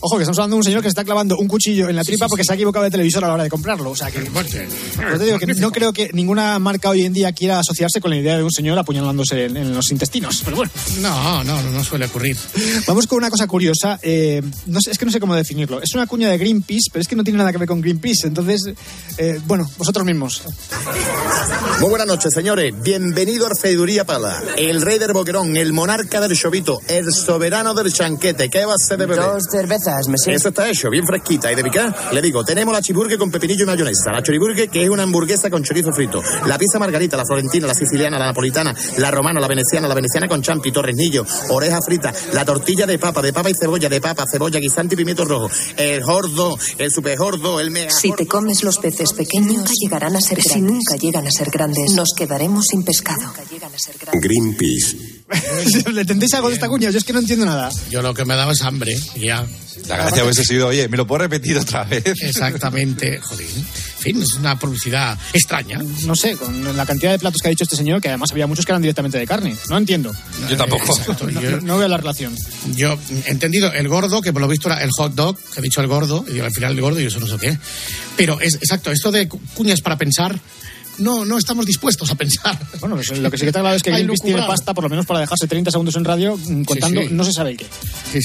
[0.00, 2.04] Ojo, que estamos hablando de un señor que se está clavando un cuchillo en la
[2.04, 3.90] tripa porque se ha equivocado de televisor a la hora de comprarlo.
[3.90, 4.22] O sea que.
[4.24, 8.10] Yo te digo que no creo que ninguna marca hoy en día quiera asociarse con
[8.10, 10.42] la idea de un señor apuñalándose en, en los intestinos.
[10.44, 10.70] Pero bueno.
[11.00, 12.36] No, no, no suele ocurrir.
[12.86, 13.98] Vamos con una cosa curiosa.
[14.02, 15.80] eh, no sé, es que no sé cómo definirlo.
[15.82, 18.26] Es una cuña de Greenpeace, pero es que no tiene nada que ver con Greenpeace.
[18.26, 18.62] Entonces,
[19.18, 20.42] eh, bueno, vosotros mismos.
[21.80, 22.74] Muy buenas noches, señores.
[22.82, 24.42] Bienvenido a Orfeiduría Pala.
[24.56, 28.48] El rey del boquerón, el monarca del chovito, el soberano del chanquete.
[28.48, 29.24] ¿Qué va a ser de beber?
[29.24, 30.32] Dos cervezas, me sé.
[30.32, 31.50] Eso está hecho, bien fresquita.
[31.52, 32.12] ¿Y de picar?
[32.12, 34.12] Le digo, tenemos la chiburgue con pepinillo y mayonesa.
[34.12, 36.22] La choriburgue, que es una hamburguesa con chorizo frito.
[36.46, 40.28] La pizza margarita, la florentina, la siciliana, la napolitana, la romana, la veneciana, la veneciana
[40.28, 44.24] con champi, torresnillo, oreja frita, la tortilla de papa, de papa y cebolla, de papa,
[44.30, 45.50] cebolla, guisante y pimiento rojo.
[45.76, 50.16] El gordo, el super gordo, el mega Si te comes los peces pequeños, nunca llegarán
[50.16, 50.52] a ser grandes.
[50.52, 53.32] Si nunca llegan a ser grandes, nos quedaremos sin pescado.
[54.12, 55.15] Greenpeace.
[55.92, 56.90] ¿Le entendéis algo de esta cuña?
[56.90, 57.70] Yo es que no entiendo nada.
[57.90, 59.44] Yo lo que me daba es hambre, ya.
[59.88, 62.02] La gracia hubiese sido, oye, ¿me lo puedo repetir otra vez?
[62.22, 63.46] Exactamente, joder.
[63.46, 63.64] En
[64.14, 65.80] fin, es una publicidad extraña.
[66.04, 68.46] No sé, con la cantidad de platos que ha dicho este señor, que además había
[68.46, 69.56] muchos que eran directamente de carne.
[69.68, 70.12] No entiendo.
[70.48, 70.96] Yo tampoco.
[70.96, 72.34] Exacto, No, yo- no veo la relación.
[72.74, 75.62] Yo he entendido el gordo, que por lo visto era el hot dog, que ha
[75.62, 77.58] dicho el gordo, y al final el gordo, y eso no sé qué.
[78.16, 80.38] Pero es exacto, esto de cu- cuñas para pensar,
[80.98, 82.58] no, no estamos dispuestos a pensar.
[82.80, 84.84] Bueno, pues lo que sí que está claro es que Hay Greenpeace tiene pasta, por
[84.84, 87.08] lo menos para dejarse 30 segundos en radio mm, contando sí.
[87.10, 87.66] no se sabe el qué.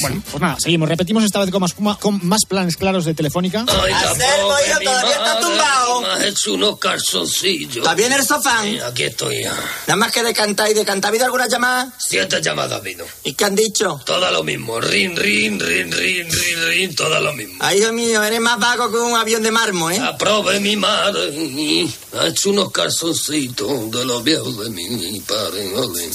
[0.01, 0.89] Bueno, pues nada, seguimos.
[0.89, 3.61] Repetimos esta vez con más, con más planes claros de Telefónica.
[3.61, 6.01] Anselmo, hijo, todavía está tumbado.
[6.01, 7.77] Me has hecho unos calzoncillos.
[7.77, 8.63] ¿Está bien el sofá?
[8.63, 9.53] Sí, aquí estoy ya.
[9.87, 11.01] Nada más que de cantar y de cantar.
[11.01, 11.93] ¿Ha habido alguna llamada?
[11.97, 13.05] Siete llamadas ha habido.
[13.23, 13.99] ¿Y qué han dicho?
[14.05, 14.79] Todas lo mismo.
[14.79, 16.95] Rin, rin, rin, rin, rin, rin.
[16.95, 17.55] Todas lo mismo.
[17.59, 19.99] Ay, hijo mío, eres más vago que un avión de mármol, ¿eh?
[19.99, 21.87] Aprove mi madre.
[22.19, 25.75] Ha hecho unos calzoncitos de los viejos de mi padre.
[25.75, 26.09] ole.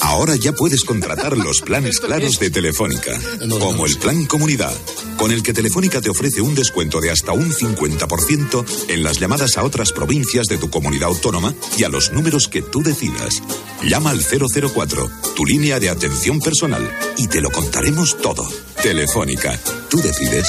[0.00, 3.18] Ahora ya puedes contratar los planes claros de Telefónica,
[3.60, 4.74] como el Plan Comunidad,
[5.16, 9.56] con el que Telefónica te ofrece un descuento de hasta un 50% en las llamadas
[9.56, 13.42] a otras provincias de tu comunidad autónoma y a los números que tú decidas.
[13.84, 16.82] Llama al 004, tu línea de atención personal,
[17.16, 18.48] y te lo contaremos todo.
[18.82, 20.48] Telefónica, tú decides.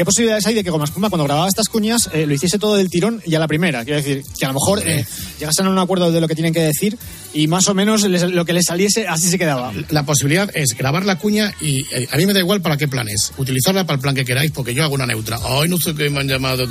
[0.00, 2.74] ¿Qué posibilidades hay de que Goma Espuma, cuando grababa estas cuñas, eh, lo hiciese todo
[2.74, 3.84] del tirón y a la primera?
[3.84, 5.04] Quiero decir, que a lo mejor eh,
[5.38, 6.96] llegasen a un acuerdo de lo que tienen que decir
[7.34, 9.74] y más o menos les- lo que les saliese así se quedaba.
[9.90, 12.88] La posibilidad es grabar la cuña y eh, a mí me da igual para qué
[12.88, 13.34] planes.
[13.36, 15.38] Utilizarla para el plan que queráis, porque yo hago una neutra.
[15.44, 16.66] Ay, no sé qué me han llamado.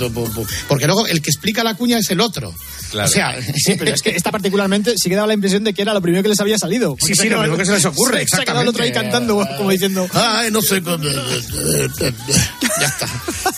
[0.67, 2.49] Porque luego el que explica la cuña es el otro.
[2.49, 5.83] O sea, Sí, pero es que esta particularmente sí que daba la impresión de que
[5.83, 6.95] era lo primero que les había salido.
[6.99, 9.27] Sí, sí, lo primero que se les ocurre, Se ha quedado el otro ahí exactamente.
[9.35, 10.07] cantando, como diciendo...
[10.15, 10.81] Ay, no sé.
[12.79, 13.07] ya está.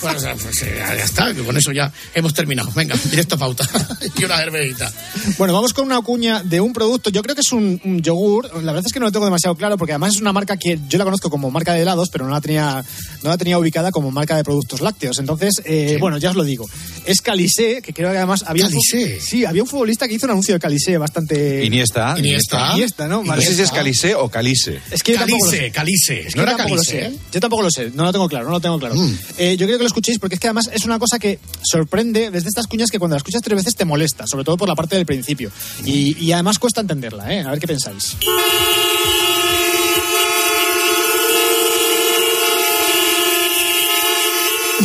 [0.02, 2.72] Bueno, o sea, pues, eh, ya está, que con eso ya hemos terminado.
[2.76, 3.68] Venga, directo a pauta.
[4.18, 4.92] y una cervecita.
[5.38, 7.10] Bueno, vamos con una cuña de un producto.
[7.10, 8.46] Yo creo que es un, un yogur.
[8.64, 10.80] La verdad es que no lo tengo demasiado claro porque además es una marca que
[10.90, 12.84] yo la conozco como marca de helados, pero no la tenía,
[13.24, 15.20] no la tenía ubicada como marca de productos lácteos.
[15.20, 16.70] Entonces, eh, bueno, ya os lo digo.
[17.06, 18.80] Es Calisé, que creo que además había un, fu-
[19.20, 22.16] sí, había un futbolista que hizo un anuncio de Calisé bastante Iniesta.
[22.18, 23.24] Iniesta, Iniesta, ¿no?
[23.24, 23.72] No sé si es.
[23.72, 24.80] Calice o Calice.
[24.92, 25.72] Es que Calice.
[25.72, 26.28] Calice.
[26.28, 27.16] Es que No yo era tampoco lo Calice, sé.
[27.16, 27.18] ¿eh?
[27.32, 28.96] Yo tampoco lo sé, no lo tengo claro, no lo tengo claro.
[29.38, 32.32] Eh, yo creo que lo escuchéis porque es que además es una cosa que sorprende
[32.32, 34.76] desde estas cuñas que cuando la escuchas tres veces te molesta, sobre todo por la
[34.76, 35.52] parte del principio.
[35.86, 37.42] Y, y además cuesta entenderla, ¿eh?
[37.42, 38.18] A ver qué pensáis.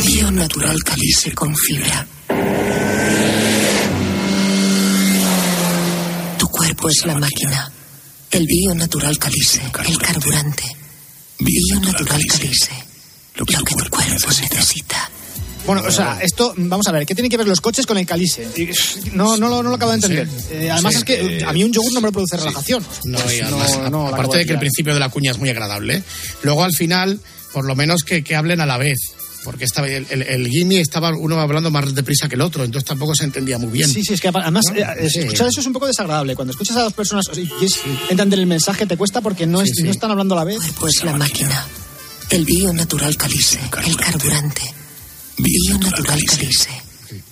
[0.05, 2.07] Bio natural calice con fibra.
[6.37, 7.71] Tu cuerpo es la máquina.
[8.29, 10.63] El bio natural calice, el carburante.
[11.39, 12.71] Bio natural calice,
[13.37, 15.09] lo que tu cuerpo necesita.
[15.65, 18.05] Bueno, o sea, esto, vamos a ver, ¿qué tienen que ver los coches con el
[18.05, 18.47] calice?
[19.13, 20.29] No, no, lo, no lo acabo de entender.
[20.51, 22.85] Eh, además Sí, es que eh, a mí un yogur no me produce relajación.
[23.03, 25.37] No, Pues y además, no, no, aparte de que el principio de la cuña es
[25.39, 26.03] muy agradable,
[26.43, 27.19] luego al final,
[27.51, 28.97] por lo menos que, que hablen a la vez.
[29.43, 32.85] Porque estaba, el, el, el Gimme estaba uno hablando más deprisa que el otro, entonces
[32.87, 33.89] tampoco se entendía muy bien.
[33.89, 34.75] Sí, sí, es que además ¿No?
[34.75, 35.19] eh, Sí.
[35.19, 36.35] escuchar eso es un poco desagradable.
[36.35, 39.69] Cuando escuchas a dos personas y es, entender el mensaje te cuesta porque no, es,
[39.83, 40.59] no están hablando a la vez.
[40.79, 41.65] Pues la máquina.
[42.29, 44.61] El bio natural calice, el carburante.
[45.37, 46.69] Bio natural calice,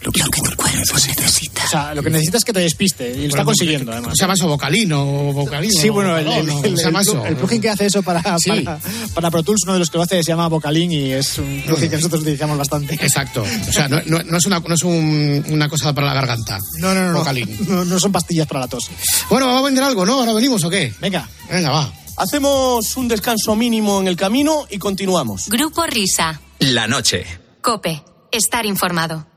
[0.04, 1.64] lo que tu cuerpo necesita.
[1.66, 4.14] O sea, lo que necesitas es que te despiste y lo está consiguiendo además.
[4.16, 5.74] ¿Se llama eso vocalino o vocalino?
[5.82, 8.22] Sí, bueno, el, el, No, no, el- ¿se llama el- plugin que hace eso para,
[8.40, 8.52] Sí.
[8.52, 8.80] para,
[9.14, 11.64] para Pro Tools, uno de los que lo hace se llama Vocalin y es un
[11.66, 12.94] plugin que nosotros utilizamos bastante.
[12.96, 13.44] Exacto.
[13.44, 16.58] O sea, no, no- no es, una, no es un- una cosa para la garganta.
[16.80, 17.20] No, no, no, no.
[17.20, 17.58] Vocalin.
[17.68, 18.86] No, no son pastillas para la tos.
[19.30, 20.20] Bueno, vamos a vender algo, ¿no?
[20.20, 20.94] Ahora venimos o qué?
[21.02, 21.28] Venga.
[21.52, 21.94] Venga, va.
[22.18, 25.50] Hacemos un descanso mínimo en el camino y continuamos.
[25.50, 26.40] Grupo Risa.
[26.60, 27.26] La noche.
[27.62, 28.04] Cope.
[28.32, 29.28] Estar informado.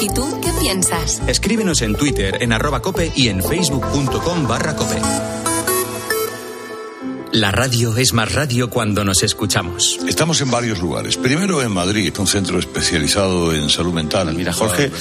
[0.00, 1.20] ¿Y tú qué piensas?
[1.26, 5.00] Escríbenos en Twitter en arroba cope y en facebook.com barra cope.
[7.32, 9.98] La radio es más radio cuando nos escuchamos.
[10.06, 11.16] Estamos en varios lugares.
[11.16, 14.34] Primero en Madrid, un centro especializado en salud mental.
[14.34, 14.92] Mira, Jorge,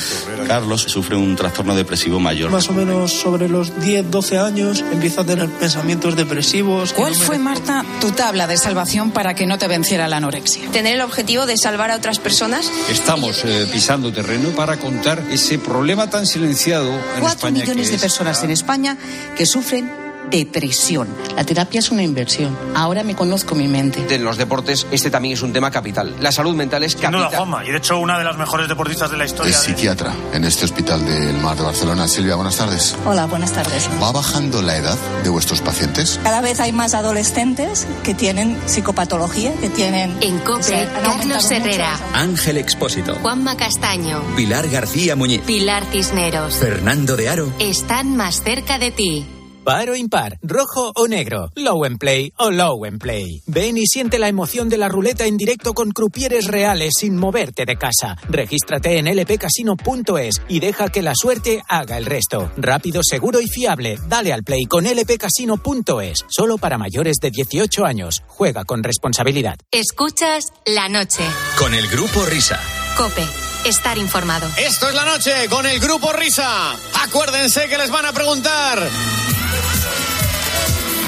[0.47, 2.49] Carlos sufre un trastorno depresivo mayor.
[2.49, 6.93] Más o menos sobre los 10, 12 años empieza a tener pensamientos depresivos.
[6.93, 10.71] ¿Cuál fue, Marta, tu tabla de salvación para que no te venciera la anorexia?
[10.71, 12.71] Tener el objetivo de salvar a otras personas.
[12.89, 17.91] Estamos eh, pisando terreno para contar ese problema tan silenciado en Cuatro España millones que
[17.91, 18.97] de es- personas en España
[19.35, 19.91] que sufren
[20.31, 21.07] depresión.
[21.35, 22.57] La terapia es una inversión.
[22.73, 24.03] Ahora me conozco mi mente.
[24.13, 26.15] En los deportes este también es un tema capital.
[26.19, 27.37] La salud mental es Sin duda, capital.
[27.37, 29.51] Juanma, y de hecho una de las mejores deportistas de la historia.
[29.51, 32.07] Es psiquiatra en este hospital del Mar de Barcelona.
[32.07, 32.95] Silvia, buenas tardes.
[33.05, 33.89] Hola, buenas tardes.
[34.01, 36.19] ¿Va bajando la edad de vuestros pacientes?
[36.23, 40.17] Cada vez hay más adolescentes que tienen psicopatología, que tienen...
[40.21, 43.15] En COPE, Carlos Herrera, Ángel Expósito.
[43.15, 45.41] Juanma Castaño, Pilar García Muñiz.
[45.41, 46.55] Pilar Cisneros.
[46.55, 47.51] Fernando de Aro.
[47.59, 49.25] Están más cerca de ti.
[49.63, 53.43] Par o impar, rojo o negro, low and play o low and play.
[53.45, 57.65] Ven y siente la emoción de la ruleta en directo con crupieres reales sin moverte
[57.65, 58.17] de casa.
[58.27, 62.51] Regístrate en lpcasino.es y deja que la suerte haga el resto.
[62.57, 63.99] Rápido, seguro y fiable.
[64.07, 66.25] Dale al play con lpcasino.es.
[66.27, 68.23] Solo para mayores de 18 años.
[68.27, 69.57] Juega con responsabilidad.
[69.69, 71.23] Escuchas la noche.
[71.59, 72.59] Con el grupo Risa.
[72.97, 73.25] COPE,
[73.65, 74.47] estar informado.
[74.57, 76.75] Esto es la noche con el grupo Risa.
[77.03, 78.89] Acuérdense que les van a preguntar.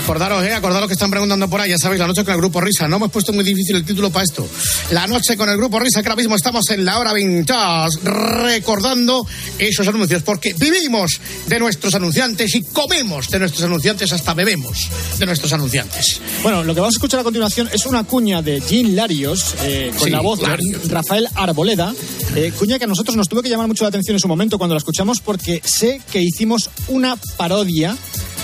[0.04, 2.60] Acordaros, eh, acordaros que están preguntando por ahí, ya sabéis, la noche con el grupo
[2.60, 2.89] Risa.
[2.89, 4.46] No hemos puesto muy difícil el título para esto.
[4.92, 9.26] La noche con el grupo Risa, que ahora mismo estamos en la hora vintage, recordando
[9.58, 15.26] esos anuncios, porque vivimos de nuestros anunciantes y comemos de nuestros anunciantes, hasta bebemos de
[15.26, 16.20] nuestros anunciantes.
[16.44, 19.92] Bueno, lo que vamos a escuchar a continuación es una cuña de Jean Larios, eh,
[19.98, 20.84] con Sí, la voz Larios.
[20.84, 21.94] de Rafael Arboleda,
[22.36, 24.58] eh, cuña que a nosotros nos tuvo que llamar mucho la atención en su momento
[24.58, 27.96] cuando la escuchamos porque sé que hicimos una parodia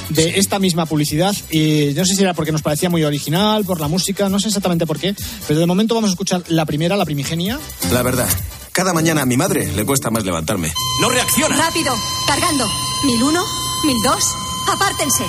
[0.10, 3.80] de esta misma publicidad y no sé si era porque nos parecía muy original, por
[3.80, 5.15] la música, no sé exactamente por qué,
[5.48, 7.60] pero de momento vamos a escuchar la primera, la primigenia.
[7.91, 8.28] La verdad,
[8.72, 10.72] cada mañana a mi madre le cuesta más levantarme.
[11.02, 11.56] ¡No reacciona!
[11.56, 11.93] Rápido,
[12.28, 12.67] cargando.
[13.06, 13.43] Mil uno,
[13.86, 14.24] mil dos,
[14.72, 15.24] apártense.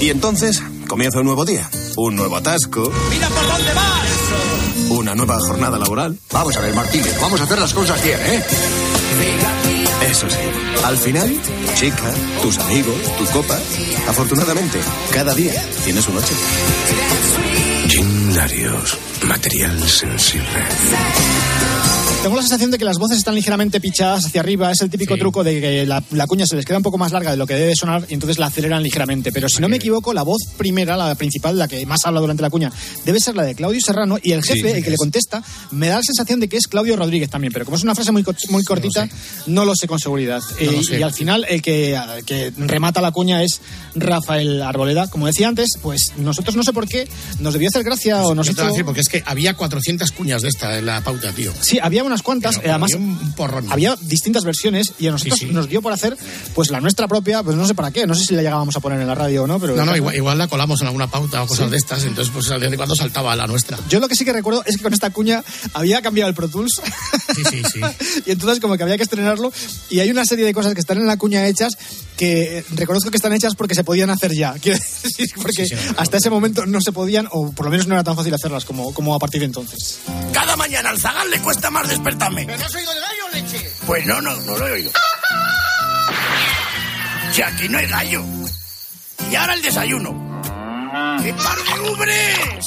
[0.00, 4.04] Y entonces comienza un nuevo día, un nuevo atasco, ¡Mira por dónde vas!
[4.90, 6.18] una nueva jornada laboral.
[6.32, 8.44] Vamos a ver, Martínez, vamos a hacer las cosas bien, ¿eh?
[10.10, 10.36] Eso sí,
[10.84, 12.12] al final, tu chica,
[12.42, 13.58] tus amigos, tu copa.
[14.06, 14.78] Afortunadamente,
[15.12, 16.34] cada día tiene su noche.
[17.88, 20.66] Jim Larios, material sensible.
[22.24, 24.72] Tengo la sensación de que las voces están ligeramente pichadas hacia arriba.
[24.72, 27.12] Es el típico truco de que la, la cuña se les queda un poco más
[27.12, 29.30] larga de lo que debe sonar y entonces la aceleran ligeramente.
[29.30, 32.42] Pero si no me equivoco, la voz primera, la principal, la que más habla durante
[32.42, 32.72] la cuña,
[33.04, 34.98] debe ser la de Claudio Serrano y el jefe, sí, el que le es.
[34.98, 37.52] contesta, me da la sensación de que es Claudio Rodríguez también.
[37.52, 39.06] Pero como es una frase muy, muy cortita,
[39.46, 40.40] no lo sé con seguridad.
[40.40, 40.98] No Eh, sé.
[41.00, 43.60] y al final, el que, el que remata la cuña es
[43.96, 45.08] Rafael Arboleda.
[45.08, 47.06] Como decía antes, pues nosotros no sé por qué,
[47.40, 48.64] nos debió hacer gracia o nos hizo...
[48.66, 51.52] decir, porque es que había 400 cuñas de esta en la pauta, tío.
[51.60, 53.66] Sí, había unas cuantas, Pero- además había un porrón.
[53.70, 55.52] había distintas versiones y a nosotros Sí, sí.
[55.52, 56.16] nos dio por hacer
[56.54, 58.80] pues la nuestra propia, pues no sé para qué, no sé si la llegábamos a
[58.80, 61.06] poner en la radio o no, pero No, no, igual, igual la colamos en alguna
[61.08, 61.70] pauta o cosas Sí.
[61.72, 63.78] de estas, entonces pues de cuando saltaba la nuestra.
[63.88, 65.42] yo lo que sí que recuerdo es que con esta cuña
[65.74, 66.80] había cambiado el Pro Tools
[67.34, 67.80] Sí, sí, sí.
[68.26, 69.52] y entonces como que había que estrenarlo
[69.90, 71.76] y hay una serie de cosas que están en la cuña hechas
[72.16, 76.16] que eh, reconozco que están hechas porque se podían hacer ya, quiero decir, porque hasta
[76.16, 78.92] ese momento no se podían o por lo menos no era tan fácil hacerlas como,
[78.94, 80.00] como a partir de entonces.
[80.32, 82.44] Cada mañana al zagal le cuesta más despertarme.
[82.46, 83.70] ¿Pero no has oído el gallo, leche?
[83.86, 84.90] Pues no, no, no lo he oído.
[87.32, 88.22] Si aquí no hay gallo.
[89.30, 90.12] Y ahora el desayuno.
[91.22, 92.64] ¡Qué par de ubres!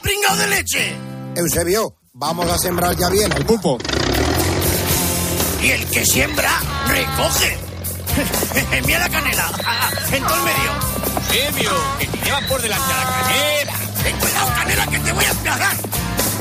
[0.00, 0.96] Pringado de leche!
[1.36, 3.32] Eusebio, vamos a sembrar ya bien.
[3.32, 3.78] El pulpo.
[5.62, 6.50] Y el que siembra,
[6.86, 7.58] recoge.
[8.86, 9.50] Mira la canela.
[10.12, 11.46] En todo el medio.
[11.46, 13.72] Eusebio, que te llevan por delante a la canela.
[14.02, 15.76] Ten cuidado, canela, que te voy a emplazar.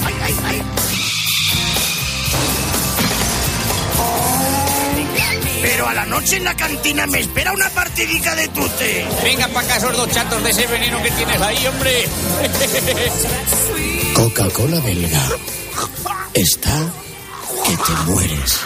[0.05, 0.76] ¡Ay, ay, ay!
[5.61, 9.07] Pero a la noche en la cantina me espera una partidica de tute.
[9.23, 12.05] Venga para acá esos dos chatos de ese veneno que tienes ahí, hombre.
[14.13, 15.23] Coca-Cola belga.
[16.33, 16.91] Está
[17.65, 18.59] que te mueres.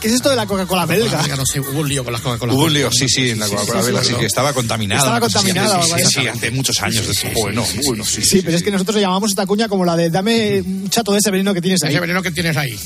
[0.00, 1.26] ¿Qué es esto de la Coca-Cola belga?
[1.26, 2.52] Ya no sé, hubo un lío con las Coca-Cola.
[2.54, 5.00] Hubo un lío, sí, sí, en la Coca-Cola Vela, sí, que estaba contaminada.
[5.00, 7.06] Estaba contaminada, Sí, sí, hace muchos años.
[7.06, 7.28] de eso.
[7.34, 8.22] Bueno, bueno, sí.
[8.22, 11.18] Sí, pero es que nosotros llamamos esta cuña como la de dame un chato de
[11.18, 11.90] ese veneno que tienes ahí.
[11.90, 12.78] Ese veneno que tienes ahí.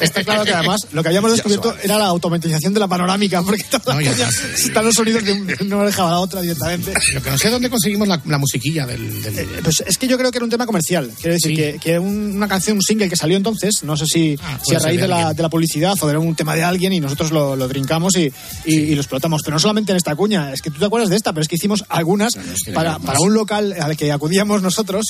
[0.00, 3.64] Está claro que además lo que habíamos descubierto era la automatización de la panorámica, porque
[3.64, 6.92] todas No, están los sonidos de, un- de una oreja a la otra directamente.
[7.14, 9.22] Lo que no sé dónde conseguimos la, la musiquilla del...
[9.22, 11.10] del- Pues es que yo creo que era un tema comercial.
[11.20, 14.38] Quiero decir que, que un- una canción, un single que salió entonces, no sé si,
[14.66, 17.00] si a raíz la, de la publicidad o de era un tema de alguien y
[17.00, 18.32] nosotros lo, lo trincamos y,
[18.64, 19.42] y, y lo explotamos.
[19.44, 21.48] Pero no solamente en esta cuña, es que tú te acuerdas de esta, pero es
[21.48, 22.34] que hicimos algunas
[22.74, 25.06] para, para un local al que acudíamos nosotros.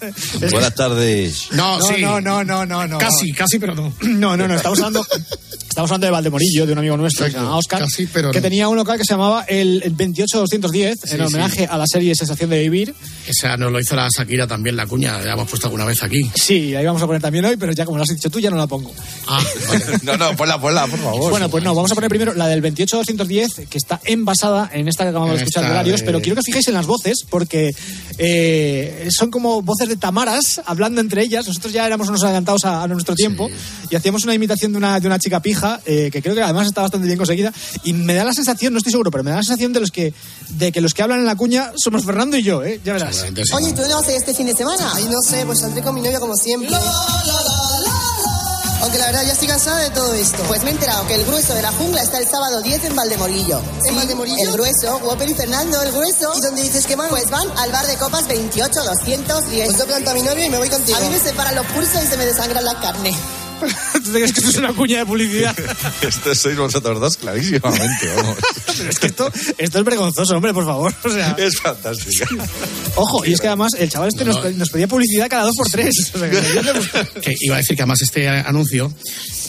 [0.50, 1.48] Buenas tardes.
[1.52, 2.00] No, No, sí.
[2.00, 2.98] no, no, no, no, no.
[2.98, 3.92] Casi, casi, pero no.
[4.02, 5.06] No, no, no, estamos hablando.
[5.72, 8.40] Estamos hablando de Valdemorillo, de un amigo nuestro que se llama Oscar, casi, pero que
[8.40, 8.42] no.
[8.42, 12.14] tenía un local que se llamaba el, el 28210 Sí, en homenaje a la serie
[12.14, 12.94] Sensación de Vivir.
[13.26, 15.18] Esa nos lo hizo la Shakira también, la cuña.
[15.22, 16.30] La hemos puesto alguna vez aquí.
[16.34, 18.50] Sí, ahí vamos a poner también hoy, pero ya como lo has dicho tú, ya
[18.50, 18.92] no la pongo.
[19.26, 19.40] Ah,
[20.02, 21.30] No, no, ponla, ponla, por favor.
[21.30, 25.04] Bueno, pues no, vamos a poner primero la del 28210, que está envasada en esta
[25.04, 26.84] que acabamos de En escuchar de Horarios, de- pero quiero que os fijéis en las
[26.86, 27.70] voces, porque
[28.18, 31.46] eh, son como voces de tamaras hablando entre ellas.
[31.46, 33.48] Nosotros ya éramos unos adelantados a, a nuestro tiempo
[33.90, 36.66] y hacíamos una imitación de una, de una chica pija, eh, que creo que además
[36.66, 37.52] está bastante bien conseguida,
[37.84, 39.90] y me da la sensación, no estoy seguro, pero me da la sensación de los
[39.90, 40.12] que,
[40.50, 42.80] de que los que hablan en la cuña somos Fernando y yo, ¿eh?
[42.84, 43.24] Ya verás.
[43.54, 44.92] Oye, ¿tú no vas a ir este fin de semana?
[44.94, 46.76] Ay, no sé, pues saldré con mi novio como siempre.
[48.82, 50.42] Aunque la verdad ya estoy cansada de todo esto.
[50.48, 52.96] Pues me he enterado que el grueso de la jungla está el sábado 10 en
[52.96, 53.60] Valdemorillo.
[53.88, 54.42] ¿En Valdemorillo?
[54.42, 56.32] El grueso, Whopper y Fernando, el grueso.
[56.36, 57.08] ¿Y dónde dices que van?
[57.08, 59.66] Pues van al bar de copas 28 210.
[59.66, 60.98] Pues yo planto a mi novio y me voy contigo.
[60.98, 63.16] A mí me separan los pulsos y se me desangran la carne.
[64.02, 65.56] ¿Tú te crees que esto es una cuña de publicidad?
[66.02, 68.36] Esto sois vosotros dos, clarísimamente, vamos.
[68.76, 70.94] Pero es que esto, esto es vergonzoso, hombre, por favor.
[71.04, 72.26] O sea, Es fantástica.
[72.96, 75.68] ojo, y es que además el chaval este nos, nos pedía publicidad cada dos por
[75.70, 76.10] tres.
[76.14, 78.92] O sea, que que iba a decir que además este anuncio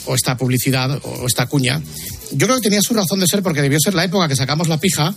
[0.06, 1.80] o esta publicidad o esta cuña
[2.32, 4.68] yo creo que tenía su razón de ser porque debió ser la época que sacamos
[4.68, 5.14] la pija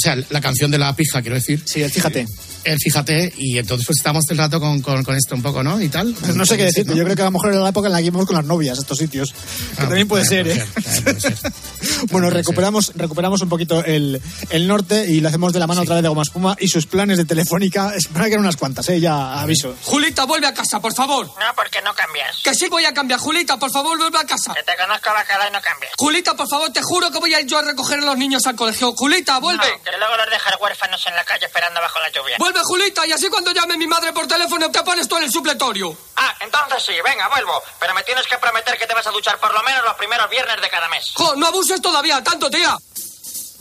[0.00, 2.26] o sea la canción de la pija quiero decir Sí, el fíjate.
[2.64, 5.80] el fíjate y entonces pues estamos el rato con, con, con esto un poco no
[5.80, 6.94] y tal Pues no sé qué decirte.
[6.96, 8.44] Yo creo que a lo mejor era la época en la que íbamos con las
[8.44, 9.32] novias a estos sitios.
[9.32, 10.64] Que Ah, también puede ser, ¿eh?
[10.74, 11.34] también puede ser.
[12.10, 15.94] Bueno, recuperamos, recuperamos un poquito el, el norte y lo hacemos de la mano otra
[15.94, 17.92] vez de Goma Espuma y sus planes de Telefónica.
[17.94, 19.00] Es para que eran unas cuantas, ¿eh?
[19.00, 19.74] Ya aviso.
[19.84, 21.26] Julita, vuelve a casa, por favor.
[21.26, 22.36] No, porque no cambias.
[22.44, 23.18] Que sí voy a cambiar.
[23.20, 24.52] Julita, por favor, vuelve a casa.
[24.54, 25.92] Que te conozco la cara y no cambias.
[25.96, 28.46] Julita, por favor, te juro que voy a ir yo a recoger a los niños
[28.46, 28.92] al colegio.
[28.94, 29.64] Julita, vuelve.
[29.66, 32.36] No, que luego los dejar huérfanos en la calle esperando bajo la lluvia.
[32.38, 35.32] Vuelve, Julita, y así cuando llame mi madre por teléfono te pones tú en el
[35.32, 35.96] supletorio.
[36.16, 37.62] Ah, entonces sí, venga, vuelvo.
[37.80, 40.30] Pero me tienes que prometer que te vas a duchar por lo menos los primeros
[40.30, 41.12] viernes de cada mes.
[41.14, 42.76] Jo, no abuses todavía, tanto, tía.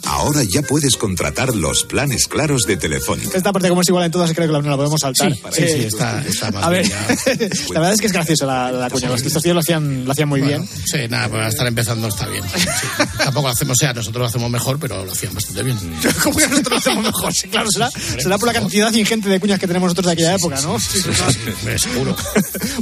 [0.10, 3.38] Ahora ya puedes contratar los planes claros de Telefónica.
[3.38, 5.32] Esta parte, como es igual en todas, creo que la, no la podemos saltar.
[5.34, 8.45] Sí, sí, sí, está- está más A ver, bien la verdad es que es gracioso
[8.45, 9.10] la, la cuña.
[9.10, 10.69] Los estos tíos lo hacían, lo hacían muy Bueno, bien.
[10.86, 12.65] sí nada pues estar empezando está bien Sí,
[13.17, 15.78] tampoco lo hacemos o sea nosotros lo hacemos mejor pero lo hacían bastante bien
[16.24, 17.34] ¿Cómo que nosotros lo hacemos mejor?
[17.34, 20.36] Sí, claro, será, será por la cantidad ingente de cuñas que tenemos nosotros de aquella
[20.36, 20.78] época, ¿no?
[21.78, 22.15] seguro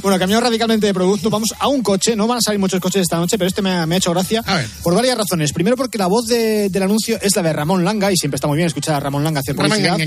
[0.02, 1.30] Bueno, cambiamos radicalmente de producto.
[1.30, 2.16] Vamos a un coche.
[2.16, 4.12] No van a salir muchos coches esta noche, pero este me ha, me ha hecho
[4.12, 4.44] gracia
[4.84, 5.52] por varias razones.
[5.54, 8.48] Primero, porque la voz de- del anuncio es la de Ramón Langa y siempre está
[8.48, 9.98] muy bien escuchar a Ramón Langa hacer publicidad.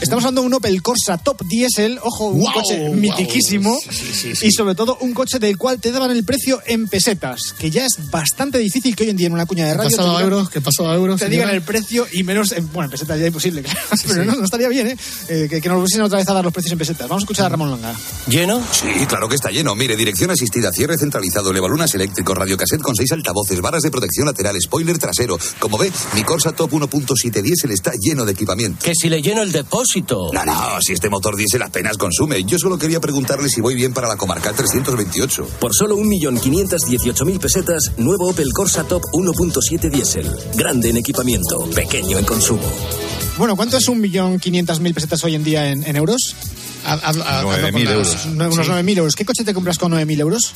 [0.00, 1.98] Estamos hablando de un Opel Corsa Top Diesel.
[2.02, 2.94] Ojo, un coche guau.
[2.94, 3.78] mitiquísimo.
[3.80, 4.46] Sí, sí, sí.
[4.46, 7.86] Y sobre todo, un coche del cual te daban el precio en pesetas, que ya
[7.86, 9.90] es bastante difícil que hoy en día en una cuña de ¿Qué radio.
[9.90, 10.50] pasado te a euros?
[10.50, 11.20] ¿Qué pasado a euros?
[11.20, 13.78] te digan el precio y menos en, bueno en pesetas ya imposible claro.
[14.06, 14.96] pero no, no estaría bien ¿eh?
[15.28, 17.24] Eh, que, que nos volviesen otra vez a dar los precios en pesetas vamos a
[17.24, 17.94] escuchar a Ramón Langa
[18.28, 18.62] ¿Lleno?
[18.72, 19.74] Sí, claro que está lleno.
[19.74, 24.56] Mire, dirección asistida, cierre centralizado, levalunas eléctricos, radiocassette con seis altavoces, barras de protección lateral,
[24.60, 25.38] spoiler trasero.
[25.60, 28.84] Como ve, mi Corsa Top 1.7 diésel está lleno de equipamiento.
[28.84, 30.30] Que si le lleno el depósito.
[30.32, 32.42] No, no, si este motor diésel apenas consume.
[32.44, 35.46] Yo solo quería preguntarle si voy bien para la comarca 328.
[35.60, 40.30] Por solo 1.518.000 pesetas, nuevo Opel Corsa Top 1.7 diésel.
[40.54, 42.62] Grande en equipamiento, pequeño en consumo.
[43.38, 46.34] bueno ¿cuánto es un millón quinientas mil pesetas hoy en día en, en euros?
[46.84, 48.26] Haz- haz- haz- hazlo 9.000 con las- euros.
[48.26, 48.62] No, unos Sí.
[48.66, 50.52] nueve mil euros ¿qué coche te compras con nueve mil euros?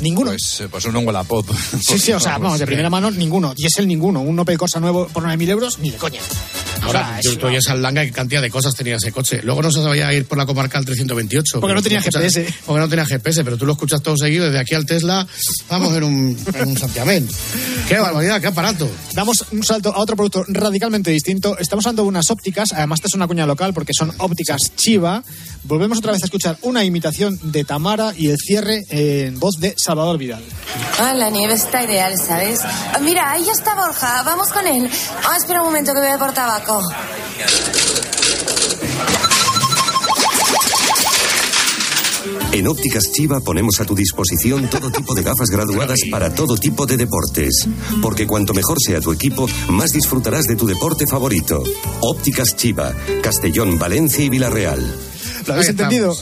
[0.00, 1.46] Ninguno Pues, eh, pues un Wallapop.
[1.80, 3.54] Sí, sí, o sea, vamos, de primera mano, ninguno.
[3.54, 4.20] Diésel, ninguno.
[4.20, 6.20] Un Opel Corsa nuevo por 9.000 euros, ni de coña.
[6.82, 9.40] Ahora, tú, tú oyes al Langa qué cantidad de cosas tenía ese coche.
[9.42, 11.60] Luego no se sabía ir por la comarca al 328.
[11.60, 12.54] Porque no tenía escuchas- GPS.
[12.64, 14.46] Porque no tenía GPS, pero tú lo escuchas todo seguido.
[14.46, 15.26] Desde aquí al Tesla,
[15.68, 17.28] vamos en un, en un santiamén.
[17.88, 18.88] ¡Qué barbaridad, qué aparato!
[19.12, 21.58] Damos un salto a otro producto radicalmente distinto.
[21.58, 25.22] Estamos hablando de unas ópticas, además esta es una cuña local porque son ópticas Chiva.
[25.64, 29.74] Volvemos otra vez a escuchar una imitación de Tamara y el cierre en voz de
[29.88, 30.44] Salvador Vidal.
[30.98, 32.60] Ah, la nieve está ideal, ¿sabes?
[32.62, 34.90] Ah, Mira, ahí ya está Borja, vamos con él.
[35.24, 36.82] Ah, espera un momento que voy a por tabaco.
[42.52, 46.84] En Ópticas Chiva ponemos a tu disposición todo tipo de gafas graduadas para todo tipo
[46.84, 47.66] de deportes.
[48.02, 51.62] Porque cuanto mejor sea tu equipo, más disfrutarás de tu deporte favorito.
[52.02, 54.80] Ópticas Chiva, Castellón, Valencia y Villarreal.
[55.46, 56.14] ¿Lo habéis entendido?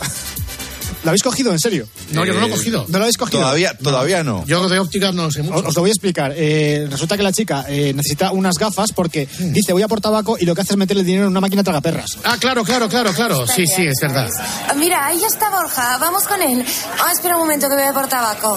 [1.06, 1.86] ¿Lo habéis cogido, en serio?
[2.10, 2.84] No, yo no lo he Eh, cogido.
[2.88, 3.42] ¿No lo habéis cogido?
[3.42, 4.44] Todavía, todavía no.
[4.44, 5.58] Yo de ópticas no sé mucho.
[5.58, 6.32] Os, os lo voy a explicar.
[6.36, 9.52] Eh, resulta que la chica eh, necesita unas gafas porque Hmm.
[9.52, 11.62] dice voy a por tabaco y lo que hace es meterle dinero en una máquina
[11.62, 12.18] tragaperras.
[12.24, 13.46] Ah, claro, claro, claro, claro.
[13.46, 14.28] Sí, sí, es verdad.
[14.76, 15.96] Mira, ahí ya está Borja.
[15.98, 16.64] Vamos con él.
[17.00, 18.56] Ah, espera un momento que voy a por tabaco.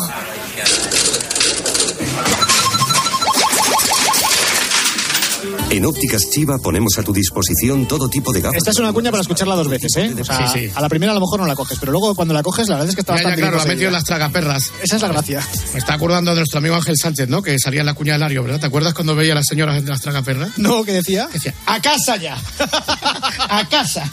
[5.72, 8.58] En Ópticas Chiva ponemos a tu disposición todo tipo de gafas.
[8.58, 10.16] Esta es una cuña para escucharla dos veces, ¿eh?
[10.20, 10.72] O sea, Sí, sí.
[10.74, 12.76] a la primera a lo mejor no la coges, pero luego cuando la coges la
[12.76, 14.72] verdad es que está Ya, ya, bastante claro, bien la ha metido en las tragaperras.
[14.82, 15.48] Esa es la gracia.
[15.74, 17.44] Me está acordando de nuestro amigo Ángel Sánchez, ¿no?
[17.44, 18.60] Que salía en la cuña del Lario, ¿verdad?
[18.62, 20.58] ¿Te acuerdas cuando veía a las señoras en las tragaperras?
[20.58, 21.30] No, ¿qué decía?
[21.32, 22.36] Decía, a casa ya.
[23.50, 24.12] a casa.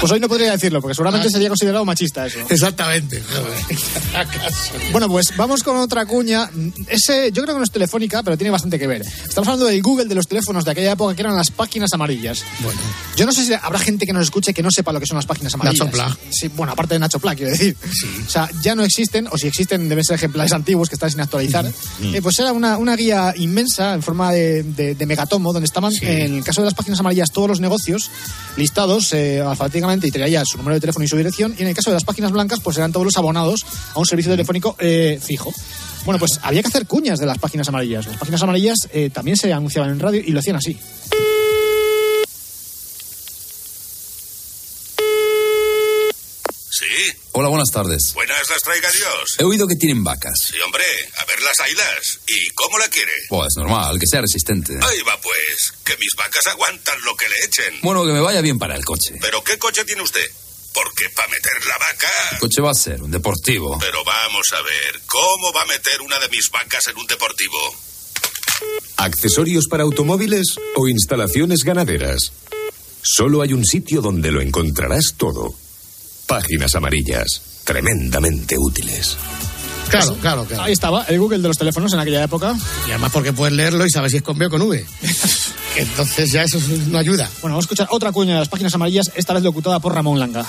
[0.00, 1.30] Pues hoy no podría decirlo, porque seguramente Ah.
[1.30, 2.38] sería considerado machista eso.
[2.48, 3.22] Exactamente.
[3.22, 3.78] joder.
[4.16, 4.72] a casa.
[4.92, 6.48] Bueno, pues vamos con otra cuña.
[6.88, 9.02] Ese, yo creo que no es telefónica, pero tiene bastante que ver.
[9.02, 12.44] Estamos hablando del Google de los teléfonos de aquella época que eran las páginas amarillas.
[12.62, 12.80] Bueno.
[13.16, 15.16] Yo no sé si habrá gente que nos escuche que no sepa lo que son
[15.16, 15.78] las páginas amarillas.
[15.86, 16.16] Nacho Pla.
[16.30, 17.76] Sí, bueno, aparte de Nacho Pla, quiero decir.
[18.26, 21.20] O sea, ya no existen, o si existen deben ser ejemplares antiguos que están sin
[21.20, 21.66] actualizar.
[22.02, 25.92] Eh, pues era una, una guía inmensa en forma de, de- de megatomo, donde estaban,
[26.00, 28.10] en el caso de las páginas amarillas, todos los negocios
[28.56, 31.54] listados eh, alfabéticamente y traía su número de teléfono y su dirección.
[31.58, 33.64] Y en el caso de las páginas blancas, pues eran todos los abonados
[33.94, 35.52] a un servicio telefónico eh, fijo.
[36.04, 38.06] Bueno, pues había que hacer cuñas de las páginas amarillas.
[38.06, 40.78] Las páginas amarillas eh, también se anunciaban en radio y lo hacían así.
[46.72, 46.86] Sí,
[47.32, 48.12] Hola, buenas tardes.
[48.14, 49.36] buenas las traiga Dios.
[49.38, 50.32] He oído que tienen vacas.
[50.46, 50.84] Sí, hombre,
[51.18, 52.20] a ver las ailas.
[52.26, 53.12] ¿Y cómo la quiere?
[53.28, 54.72] Pues normal, que sea resistente.
[54.80, 57.80] Ahí va pues, que mis vacas aguantan lo que le echen.
[57.82, 59.16] Bueno, que me vaya bien para el coche.
[59.20, 60.24] ¿Pero qué coche tiene usted?
[60.72, 62.08] Porque para meter la vaca...
[62.32, 63.78] El coche va a ser un deportivo.
[63.80, 67.74] Pero vamos a ver, ¿cómo va a meter una de mis vacas en un deportivo?
[68.96, 72.32] ¿Accesorios para automóviles o instalaciones ganaderas?
[73.02, 75.54] Solo hay un sitio donde lo encontrarás todo.
[76.26, 79.16] Páginas amarillas, tremendamente útiles.
[79.90, 80.62] Claro, claro, claro.
[80.62, 82.54] Ahí estaba, el Google de los teléfonos en aquella época.
[82.86, 84.86] Y además porque puedes leerlo y sabes si es con B o con V.
[85.76, 87.28] Entonces ya eso es una ayuda.
[87.40, 90.18] Bueno, vamos a escuchar otra cuña de las páginas amarillas, esta vez locutada por Ramón
[90.18, 90.44] Langa.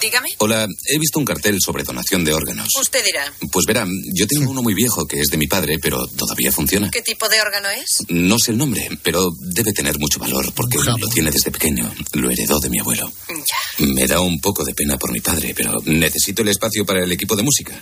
[0.00, 0.28] Dígame.
[0.38, 2.68] Hola, he visto un cartel sobre donación de órganos.
[2.80, 6.06] Usted dirá, Pues verá, yo tengo uno muy viejo que es de mi padre, pero
[6.06, 6.90] todavía funciona.
[6.90, 7.98] ¿qué tipo de órgano es?
[8.08, 11.92] No sé el nombre, pero debe tener mucho valor porque lo tiene desde pequeño.
[12.12, 13.12] Lo heredó de mi abuelo.
[13.78, 17.12] Me da un poco de pena por mi padre, pero necesito el espacio para el
[17.12, 17.80] equipo de música.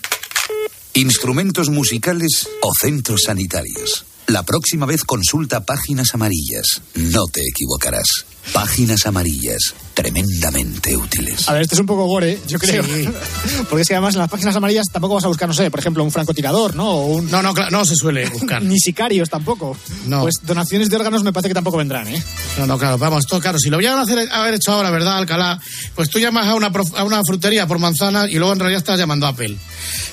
[0.94, 4.04] Instrumentos musicales o centros sanitarios.
[4.26, 6.82] La próxima vez consulta páginas amarillas.
[6.94, 8.26] No te equivocarás.
[8.52, 9.60] Páginas amarillas,
[9.94, 11.48] tremendamente útiles.
[11.48, 12.82] A ver, este es un poco gore, yo creo.
[13.68, 15.78] Porque es que además en las páginas amarillas tampoco vas a buscar, no sé, por
[15.78, 16.90] ejemplo, un francotirador, ¿no?
[16.90, 17.30] O un...
[17.30, 18.62] No, no, claro, no se suele buscar.
[18.62, 19.76] Ni sicarios tampoco.
[20.06, 20.22] No.
[20.22, 22.22] Pues donaciones de órganos me parece que tampoco vendrán, ¿eh?
[22.58, 23.58] No, no, claro, vamos, todo claro.
[23.58, 25.60] Si lo hubieran hacer, haber hecho ahora, ¿verdad, Alcalá?
[25.94, 28.78] Pues tú llamas a una, prof- a una frutería por manzana y luego en realidad
[28.80, 29.56] estás llamando a Apple.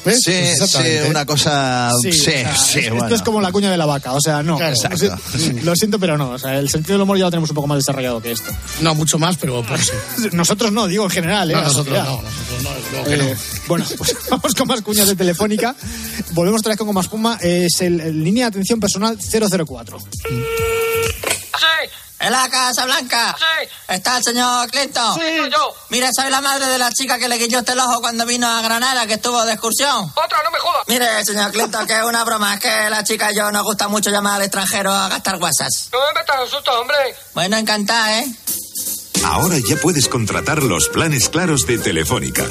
[0.06, 0.20] ¿Ves?
[0.24, 1.92] Sí, Pues sí, una cosa.
[2.02, 3.16] Sí, sí, o sea, esto bueno.
[3.16, 4.58] es como la cuña de la vaca, o sea, no.
[4.58, 6.30] Claro, lo, siento, lo siento, pero no.
[6.32, 8.52] O sea, el sentido del humor ya lo tenemos un poco más desarrollado que esto.
[8.82, 9.88] No, mucho más, pero pues
[10.18, 10.28] sí.
[10.34, 11.54] Nosotros no, digo en general, ¿eh?
[11.54, 13.36] No, nosotros no, nosotros no, Eh,
[13.68, 15.76] Bueno, pues vamos con más cuñas de Telefónica.
[16.32, 17.38] Volvemos otra vez con más Puma.
[17.42, 20.00] Es el, el línea de atención personal 004.
[20.00, 20.77] Sí.
[22.20, 23.36] En la Casa Blanca.
[23.38, 23.70] Sí.
[23.90, 25.14] Está el señor Clinton.
[25.14, 25.74] Sí, soy yo.
[25.90, 28.62] Mire, soy la madre de la chica que le guilló este ojo cuando vino a
[28.62, 30.12] Granada, que estuvo de excursión.
[30.16, 30.84] Otra, no me jodas.
[30.88, 32.56] Mire, señor Clinton, que es una broma.
[32.56, 35.90] Es que la chica y yo nos gusta mucho llamar al extranjero a gastar guasas.
[35.92, 36.98] No me metas en susto, hombre.
[37.34, 38.36] Bueno, encantada, ¿eh?
[39.24, 42.46] Ahora ya puedes contratar los planes claros de Telefónica.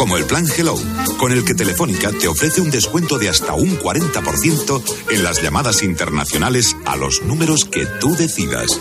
[0.00, 0.76] Como el plan Hello,
[1.18, 5.82] con el que Telefónica te ofrece un descuento de hasta un 40% en las llamadas
[5.82, 8.80] internacionales a los números que tú decidas.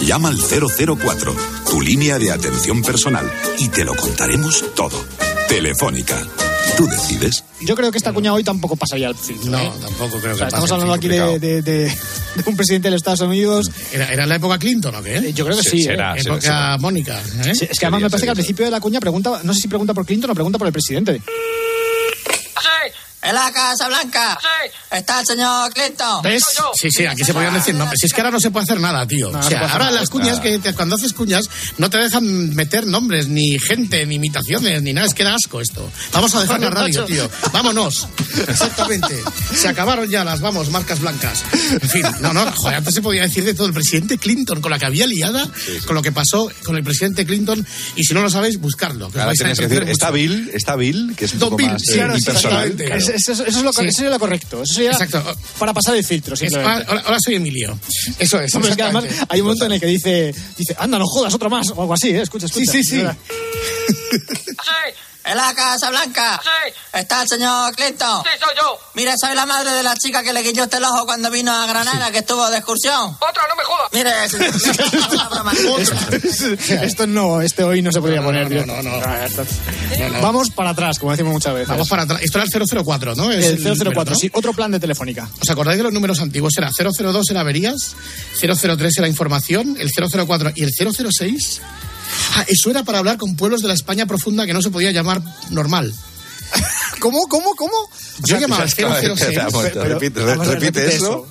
[0.00, 1.36] Llama al 004,
[1.68, 5.04] tu línea de atención personal, y te lo contaremos todo.
[5.50, 6.26] Telefónica.
[6.76, 7.44] Tú decides.
[7.60, 9.50] Yo creo que esta cuña hoy tampoco pasaría al filtro.
[9.50, 9.70] No, ¿eh?
[9.80, 11.38] tampoco creo O que sea, estamos hablando sí, aquí de, complicado.
[11.38, 13.70] de- de- de un presidente de los Estados Unidos.
[13.92, 15.16] ¿Era, era en la época Clinton o qué?
[15.18, 15.86] Eh, Yo creo que sí.
[15.88, 15.96] ¿eh?
[16.16, 17.20] Época Mónica.
[17.44, 17.54] ¿eh?
[17.54, 19.60] Sí, es que además me parece que al principio de la cuña pregunta, no sé
[19.60, 21.20] si pregunta por Clinton o pregunta por el presidente.
[23.24, 24.38] En la Casa Blanca.
[24.40, 24.70] Sí.
[24.96, 26.22] Está el señor Clinton.
[26.22, 26.42] ¿Ves?
[26.80, 27.98] Sí, sí, aquí se podían decir nombres.
[28.00, 29.30] Si es que ahora no se puede hacer nada, tío.
[29.30, 31.46] No, o sea, ahora las cuñas, que te- cuando haces cuñas,
[31.78, 35.06] no te dejan meter nombres, ni gente, ni imitaciones, ni nada.
[35.06, 35.90] Es que da asco esto.
[36.12, 37.28] Vamos a dejar la radio, tío.
[37.52, 38.08] Vámonos.
[38.48, 39.22] Exactamente.
[39.54, 41.44] Se acabaron ya las, vamos, marcas blancas.
[41.80, 43.66] En fin, no, no, joder, antes se podía decir de todo.
[43.66, 45.48] El presidente Clinton, con la que había liada,
[45.86, 47.66] con lo que pasó con el presidente Clinton.
[47.96, 49.10] Y si no lo sabéis, buscarlo.
[49.10, 50.10] que Ahora vais a tienes que decir, está.
[50.10, 52.76] Bill, está Bill, que es un Don poco Bill, más sí, eh, claro, sí, impersonal.
[53.14, 53.84] Eso, eso es lo, Sí.
[53.86, 54.62] eso sería lo correcto.
[54.62, 55.22] Eso sería Exacto.
[55.58, 56.86] para pasar el filtro, Es- simplemente.
[56.90, 57.78] hola, hola, soy Emilio.
[58.18, 58.54] Eso es.
[58.54, 61.34] Hombre, es que además hay un momento en el que dice, dice, anda, no jodas,
[61.34, 62.22] otro más, o algo así, ¿eh?
[62.22, 62.70] Escucha, escucha.
[62.72, 63.02] Sí, sí, sí.
[65.24, 66.40] En la Casa Blanca.
[66.92, 68.22] ¿Está el señor Clinton?
[68.24, 68.78] Sí, soy yo.
[68.94, 71.50] Mire, soy la madre de la chica que le guiñó este el ojo cuando vino
[71.50, 73.16] a Granada, que estuvo de excursión.
[73.20, 73.88] Otra, no me jodas.
[73.92, 75.52] Mire, señor, una broma.
[76.84, 78.50] Esto no, este hoy no se podría poner.
[78.66, 78.90] no, no.
[79.04, 79.44] Ah, esto-
[80.20, 81.68] Vamos para atrás, como decimos muchas veces.
[81.68, 82.20] Vamos para atrás.
[82.22, 83.30] Esto era el 004, ¿no?
[83.32, 84.14] Es El 004, número, ¿no?
[84.16, 85.28] sí, otro plan de Telefónica.
[85.40, 86.52] ¿Os acordáis de los números antiguos?
[86.58, 87.96] Era 002 era averías,
[88.40, 91.62] 003 era información, el 004 y el 006.
[92.36, 94.90] Ah, eso era para hablar con pueblos de la España profunda que no se podía
[94.90, 95.92] llamar normal.
[97.00, 97.72] ¿Cómo, cómo, cómo?
[98.24, 99.36] Yo llamaba al 006.
[99.36, 101.26] Vamos, pero- repite, repite repetir eso.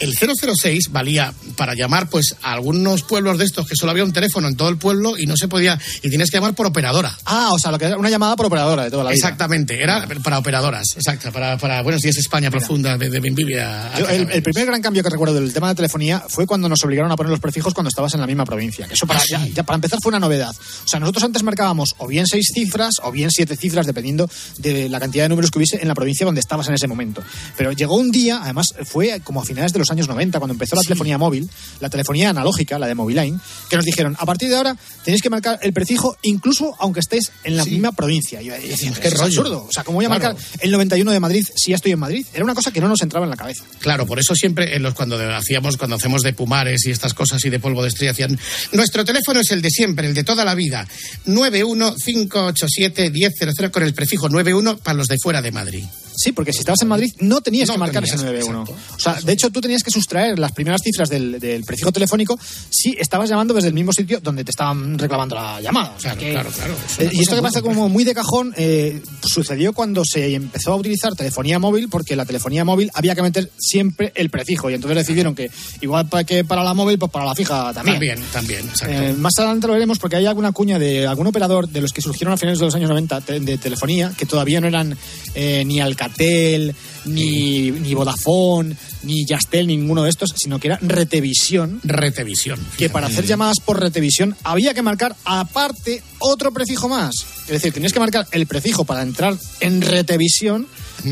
[0.00, 4.12] El 006 valía para llamar pues a algunos pueblos de estos que solo había un
[4.12, 7.16] teléfono en todo el pueblo y no se podía y tienes que llamar por operadora.
[7.24, 9.16] Ah, o sea, lo que era una llamada por operadora de toda la vida.
[9.16, 13.94] Exactamente, era para operadoras, exacto, para, para buenos días España profunda de, de Benvivia.
[13.94, 16.68] a- Yo, el, el primer gran cambio que recuerdo del tema de telefonía fue cuando
[16.68, 18.86] nos obligaron a poner los prefijos cuando estabas en la misma provincia.
[18.86, 20.50] Que eso para, Ah, ya, ya para empezar fue una novedad.
[20.50, 24.28] O sea, nosotros antes marcábamos o bien seis cifras o bien siete cifras, dependiendo
[24.58, 27.22] de la cantidad de números que hubiese en la provincia donde estabas en ese momento.
[27.56, 30.76] Pero llegó un día, además fue como a finales de los años 90, cuando empezó
[30.76, 31.48] la telefonía móvil,
[31.80, 33.38] la telefonía analógica, la de Moviline,
[33.70, 37.30] que nos dijeron, a partir de ahora tenéis que marcar el prefijo incluso aunque estéis
[37.44, 38.40] en la misma provincia.
[38.42, 39.24] Y yo decía, Qué "Eso es rollo".
[39.40, 39.66] absurdo.
[39.68, 40.34] O sea, ¿cómo voy a Claro.
[40.34, 42.26] marcar el 91 de Madrid si ya estoy en Madrid?
[42.34, 43.64] Era una cosa que no nos entraba en la cabeza.
[43.80, 47.44] Claro, por eso siempre en los cuando hacíamos cuando hacemos de pumares y estas cosas
[47.44, 48.38] y de polvo de estrella hacían
[48.72, 50.86] nuestro teléfono es el de siempre, el de toda la vida.
[51.26, 55.84] 915871000 con el prefijo 91 para los de fuera de Madrid.
[56.26, 58.62] Sí, porque si estabas en Madrid no tenías No que marcar tenías, ese 91.
[58.62, 62.36] O sea, de hecho tú tenías que sustraer las primeras cifras del, del prefijo telefónico
[62.68, 65.94] si estabas llamando desde el mismo sitio donde te estaban reclamando la llamada.
[65.96, 66.74] O sea, Claro, que- claro, claro.
[66.98, 70.72] Es Eh, y esto que pasa como muy de cajón eh, sucedió cuando se empezó
[70.72, 74.74] a utilizar telefonía móvil porque la telefonía móvil había que meter siempre el prefijo y
[74.74, 75.50] entonces decidieron que
[75.80, 77.94] igual pa- que para la móvil pues para la fija también.
[77.96, 78.94] También, también, exacto.
[78.94, 82.02] Eh, más adelante lo veremos porque hay alguna cuña de algún operador de los que
[82.02, 84.96] surgieron a finales de los años 90 te- de telefonía que todavía no eran
[85.34, 85.80] eh, ni
[86.18, 91.80] Ni, ni Vodafone, ni Yastel, ni ninguno de estos, sino que era Retevisión.
[91.84, 92.58] Retevisión.
[92.76, 97.14] Que para hacer llamadas por Retevisión había que marcar aparte otro prefijo más.
[97.42, 100.66] Es decir, tenías que marcar el prefijo para entrar en Retevisión,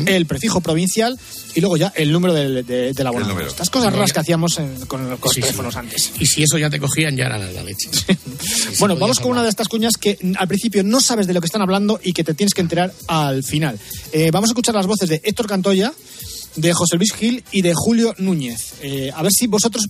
[0.07, 1.17] el prefijo provincial
[1.55, 3.39] y luego ya el número del- de, de la abonado.
[3.41, 5.41] Estas cosas raras que hacíamos en- con, los Sí, sí.
[5.41, 6.11] teléfonos antes.
[6.19, 7.89] Y si eso ya te cogían, ya era la, leche.
[8.79, 9.31] Bueno, vamos con hablar.
[9.39, 12.13] una de estas cuñas que al principio no sabes de lo que están hablando y
[12.13, 13.79] que te tienes que enterar al final.
[14.11, 15.93] Eh, vamos a escuchar las voces de Héctor Cantoya,
[16.55, 18.73] de José Luis Gil y de Julio Núñez.
[18.81, 19.87] Eh, a ver si vosotros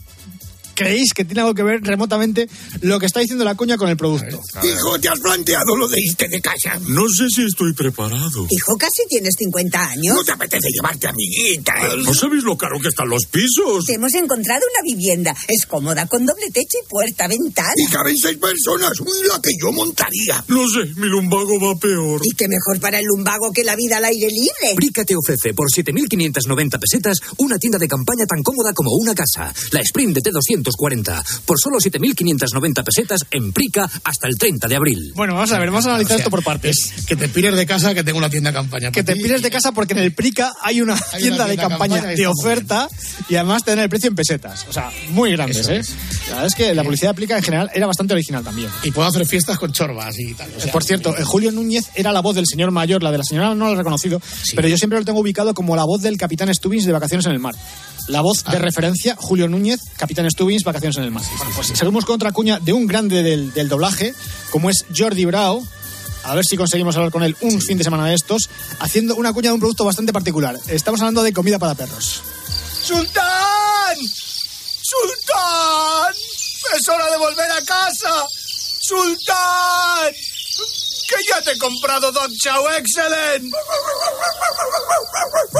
[0.75, 2.47] creéis que tiene algo que ver remotamente
[2.81, 4.41] lo que está diciendo la cuña con el producto.
[4.63, 6.79] Hijo, ¿te has planteado lo de irte de casa?
[6.87, 8.45] No sé si estoy preparado.
[8.49, 10.15] Hijo, casi tienes 50 años.
[10.15, 11.97] ¿No te apetece llevarte amiguitas?
[11.97, 13.85] ¿No sabéis lo caro que están los pisos?
[13.85, 15.35] Te hemos encontrado una vivienda.
[15.47, 17.73] Es cómoda, con doble techo y puerta, ventana.
[17.77, 18.99] Y caben seis personas.
[18.99, 20.43] Uy, la que yo montaría.
[20.47, 22.21] No sé, mi lumbago va peor.
[22.23, 24.75] Y qué mejor para el lumbago que la vida al aire libre.
[24.75, 29.53] Brica te ofrece por 7.590 pesetas una tienda de campaña tan cómoda como una casa.
[29.71, 30.21] La Sprint de
[30.65, 31.23] T240.
[31.45, 35.13] Por solo 7.590 pesetas en Prica hasta el 30 de abril.
[35.15, 36.93] Bueno, vamos a ver, vamos a analizar O sea, esto por partes.
[37.07, 38.91] Que te pires de casa, que tengo una tienda de campaña.
[38.91, 41.57] Que te pires de casa porque en el Prica hay una Hay tienda una de
[41.57, 42.89] campaña de oferta
[43.29, 44.65] y además te dan el precio en pesetas.
[44.69, 45.77] O sea, muy grandes, Eso ¿eh?
[45.77, 45.89] es.
[46.27, 48.69] La verdad es que la publicidad de Prica en general era bastante original también.
[48.83, 50.49] Y puedo hacer fiestas con chorbas y tal.
[50.55, 53.23] o sea, Por cierto, Julio Núñez era la voz del señor mayor, la de la
[53.23, 54.21] señora no la he reconocido,
[54.55, 57.31] pero yo siempre lo tengo ubicado como la voz del capitán Stubbins de Vacaciones en
[57.33, 57.55] el Mar.
[58.07, 58.51] La voz Ah.
[58.51, 61.23] de referencia, Julio Núñez, capitán Stubbins, Vacaciones en el Mar.
[61.37, 64.13] Bueno, pues seguimos con otra cuña de un grande del, del doblaje,
[64.51, 65.63] como es Jordi Brao.
[66.23, 68.49] A ver si conseguimos hablar con él un fin de semana de estos,
[68.79, 70.57] haciendo una cuña de un producto bastante particular.
[70.67, 72.21] Estamos hablando de comida para perros.
[72.83, 73.97] ¡Sultán!
[74.81, 76.13] ¡Sultán!
[76.79, 78.25] ¡Es hora de volver a casa!
[78.81, 80.13] ¡Sultán!
[81.07, 83.53] ¡Que ya te he comprado Dog Chow Excellent!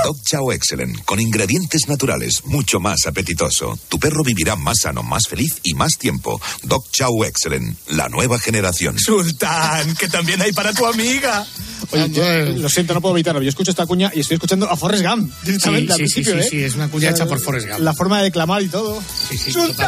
[0.04, 3.78] Dog Chow Excellent, con ingredientes naturales, mucho más apetitoso.
[3.90, 6.42] Tu perro vivirá más sano, más feliz y más tiempo.
[6.64, 8.98] Dog Chow Excellent, la nueva generación.
[9.00, 9.96] ¡Sultán!
[9.96, 11.46] ¡Que también hay para tu amiga!
[11.92, 13.42] Oye, yo, lo siento, no puedo evitarlo.
[13.42, 15.32] Yo escucho esta cuña y estoy escuchando a Forrest Gump.
[15.44, 16.50] directamente al sí, sí, principio, sí, ¿eh?
[16.50, 17.80] sí, es una cuña hecha por Forrest Gump.
[17.82, 19.02] La forma de declamar y todo.
[19.30, 19.88] Sí, sí, ¡Sultán!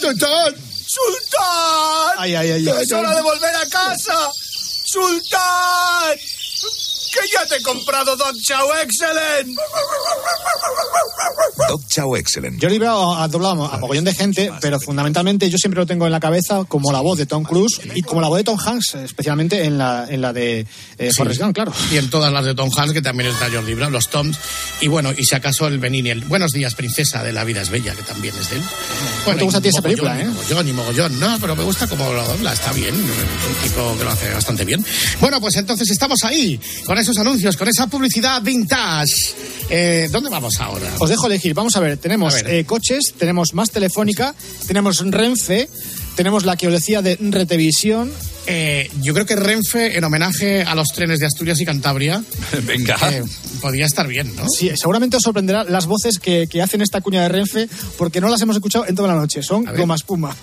[0.00, 0.54] ¡Sultán!
[0.86, 2.14] ¡Sultán!
[2.18, 2.82] Ay, ay, ay, ay.
[2.82, 4.30] ¡Es hora de volver a casa!
[4.94, 6.43] ¡Sultán!
[7.14, 9.56] ¡Que ya te he comprado Dog Chow Excellent!
[11.68, 12.60] Dog Chow Excellent.
[12.60, 16.12] Yo iba a doblar a mogollón de gente, pero fundamentalmente yo siempre lo tengo en
[16.12, 18.96] la cabeza como la voz de Tom Cruise y como la voz de Tom Hanks,
[18.96, 20.66] especialmente en la, en la de
[20.98, 21.72] eh, Forrest Gump, claro.
[21.92, 24.36] Y en todas las de Tom Hanks, que también está Jordi Brown, los Toms.
[24.80, 27.70] Y bueno, y si acaso el Benini, el Buenos días, princesa de la vida es
[27.70, 28.62] bella, que también es de él.
[29.24, 30.26] ¿Cómo te gusta a ti esa mogollón, película, eh?
[30.26, 31.20] Mogollón, ni mogollón.
[31.20, 32.94] No, pero me gusta como lo dobla, está bien.
[32.94, 34.84] Es un tipo que lo hace bastante bien.
[35.20, 39.12] Bueno, pues entonces estamos ahí, con esos anuncios, con esa publicidad vintage.
[39.70, 40.90] Eh, ¿Dónde vamos ahora?
[40.98, 41.54] Os dejo elegir.
[41.54, 42.54] Vamos a ver, tenemos A ver.
[42.54, 44.34] eh, coches, tenemos más telefónica,
[44.66, 45.68] tenemos Renfe,
[46.16, 48.10] tenemos la que os decía de Retevisión.
[48.46, 52.22] Eh, yo creo que Renfe, en homenaje a los trenes de Asturias y Cantabria,
[52.64, 52.96] Venga.
[53.10, 53.22] eh,
[53.62, 54.44] podría estar bien, ¿no?
[54.48, 58.28] Sí, seguramente os sorprenderá las voces que, que hacen esta cuña de Renfe, porque no
[58.28, 59.42] las hemos escuchado en toda la noche.
[59.42, 60.36] Son goma espuma.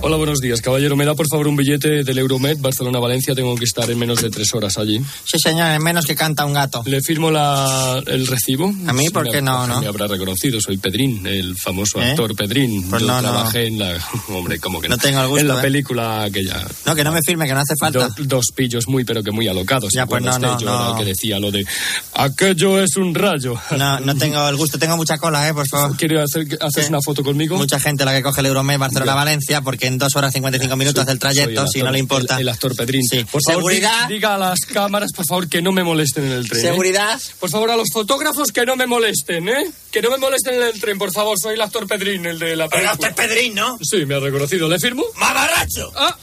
[0.00, 0.96] Hola, buenos días, caballero.
[0.96, 3.34] ¿Me da por favor un billete del Euromed Barcelona-Valencia?
[3.34, 5.00] Tengo que estar en menos de tres horas allí.
[5.24, 6.82] Sí, señor, en menos que canta un gato.
[6.86, 8.72] ¿Le firmo la, el recibo?
[8.86, 9.80] A mí, ¿por qué no, no?
[9.80, 12.10] Me habrá reconocido, soy Pedrín, el famoso ¿Eh?
[12.10, 12.88] actor Pedrín.
[12.88, 13.28] Pues Yo no, no.
[13.28, 13.98] trabajé en la...
[14.28, 14.94] Hombre, ¿cómo que no?
[14.96, 15.62] No tengo el gusto, En la ¿eh?
[15.62, 16.64] película aquella...
[16.86, 18.08] No, que no me firme, que no hace falta.
[18.08, 19.92] Do- dos pillos muy, pero que muy alocados.
[19.92, 20.90] Ya, ¿se pues no, no, Yo era no.
[20.92, 21.66] el que decía lo de...
[22.14, 23.54] Aquello es un rayo.
[23.76, 25.52] No, no tengo el gusto, tengo mucha cola, ¿eh?
[25.54, 25.96] Por favor.
[25.96, 26.88] ¿Quiere hacer, haces Sí.
[26.88, 27.56] una foto conmigo?
[27.56, 31.12] Mucha gente la que coge el Euromed Barcelona-Valencia porque en dos horas 55 minutos hace
[31.12, 32.34] el trayecto, si el no le actor- importa.
[32.36, 33.02] El, el actor Pedrín.
[33.02, 33.24] Sí.
[33.24, 34.06] Por favor, Seguridad.
[34.08, 36.60] di- diga a las cámaras, por favor, que no me molesten en el tren.
[36.60, 36.68] ¿eh?
[36.68, 37.20] Seguridad.
[37.40, 39.70] Por favor, a los fotógrafos que no me molesten, ¿eh?
[39.90, 41.36] Que no me molesten en el tren, por favor.
[41.40, 42.92] Soy el actor Pedrín, el de la película.
[42.92, 43.78] usted es Pedrín, ¿no?
[43.82, 44.68] Sí, me ha reconocido.
[44.68, 45.04] ¿Le firmo?
[45.16, 45.92] ¡Mamarracho!
[45.96, 46.16] Ah,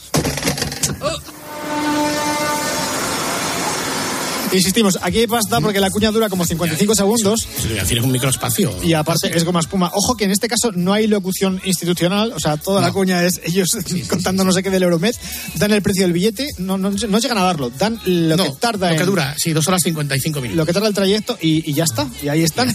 [4.52, 7.46] Insistimos, aquí basta porque la cuña dura como 55 segundos
[7.88, 8.72] Si es un microespacio.
[8.82, 9.90] y aparte es goma espuma.
[9.92, 13.40] Ojo que en este caso no hay locución institucional, o sea, toda la cuña es
[13.44, 13.76] ellos
[14.08, 15.14] contando no sé qué del Euromed,
[15.56, 18.50] dan el precio del billete, no, no, no llegan a darlo, dan lo No, que
[18.60, 20.56] tarda lo que en- dura, sí, dos horas 55 minutos.
[20.56, 22.74] lo que tarda el trayecto y, y ya está, y ahí están.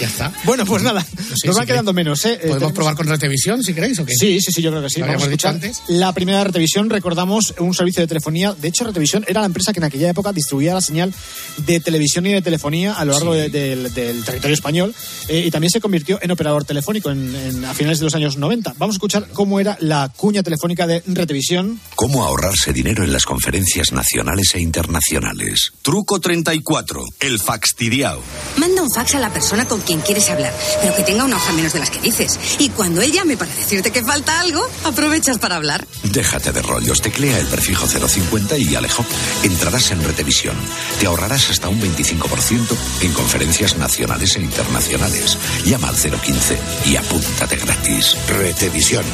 [0.00, 0.32] Ya está.
[0.44, 2.32] Bueno, pues nada, Sí, nos sí, van quedando que- menos, ¿eh?
[2.32, 4.14] Eh, ¿Podemos tenemos- probar con Retevisión, si queréis, o qué?
[4.14, 5.00] Sí, sí, sí, yo creo que sí.
[5.00, 5.82] ¿Lo Vamos a habíamos dicho antes?
[5.88, 8.54] La primera Retevisión, recordamos, un servicio de telefonía.
[8.60, 11.12] De hecho, Retevisión era la empresa que en aquella época distribuía la señal
[11.58, 14.94] de televisión y de telefonía a lo largo de- del, del territorio español
[15.28, 18.36] eh, y también se convirtió en operador telefónico en, en- a finales de los años
[18.36, 18.74] 90.
[18.78, 21.80] Vamos a escuchar cómo era la cuña telefónica de Retevisión.
[21.94, 25.72] ¿Cómo ahorrarse dinero en las conferencias nacionales e internacionales?
[25.82, 27.04] Truco 34.
[27.20, 28.20] El faxtidiao.
[28.56, 31.52] Manda un fax a la persona con quien quieres hablar, pero que tenga una hoja
[31.52, 32.38] menos de las que dices.
[32.58, 35.86] Y cuando él llame para decirte que falta algo, aprovechas para hablar.
[36.04, 39.04] Déjate de rollos, teclea el prefijo 050 y alejo.
[39.42, 40.56] Entrarás en Retevisión.
[41.00, 45.36] Te ahorrarás hasta un 25% en conferencias nacionales e internacionales.
[45.64, 48.16] Llama al 015 y apúntate gratis.
[48.28, 49.04] Retevisión.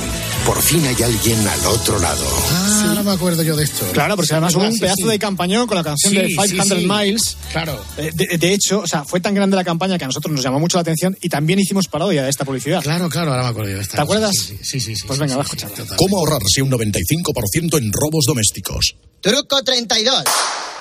[0.46, 2.24] Por fin hay alguien al otro lado.
[2.52, 3.84] Ah, no me acuerdo yo de esto.
[3.92, 5.08] Claro, porque además hubo un Sí, pedazo sí.
[5.08, 6.86] de campañón con la canción Sí, de sí, 500 sí.
[6.86, 7.36] Miles.
[7.52, 7.84] Claro.
[7.98, 10.42] Eh, De, de hecho, o sea, fue tan grande la campaña que a nosotros nos
[10.42, 12.82] llamó mucho la atención y también hicimos parodia de esta publicidad.
[12.82, 14.36] Claro, claro, ahora me acuerdo yo de esta ¿Te cosa, acuerdas?
[14.36, 14.96] Sí, sí, sí.
[14.96, 15.96] sí, Pues sí, venga, sí, va a sí, escucharla.
[15.96, 18.94] ¿Cómo ahorrarse un 95% en robos domésticos?
[19.20, 20.22] Truco 32.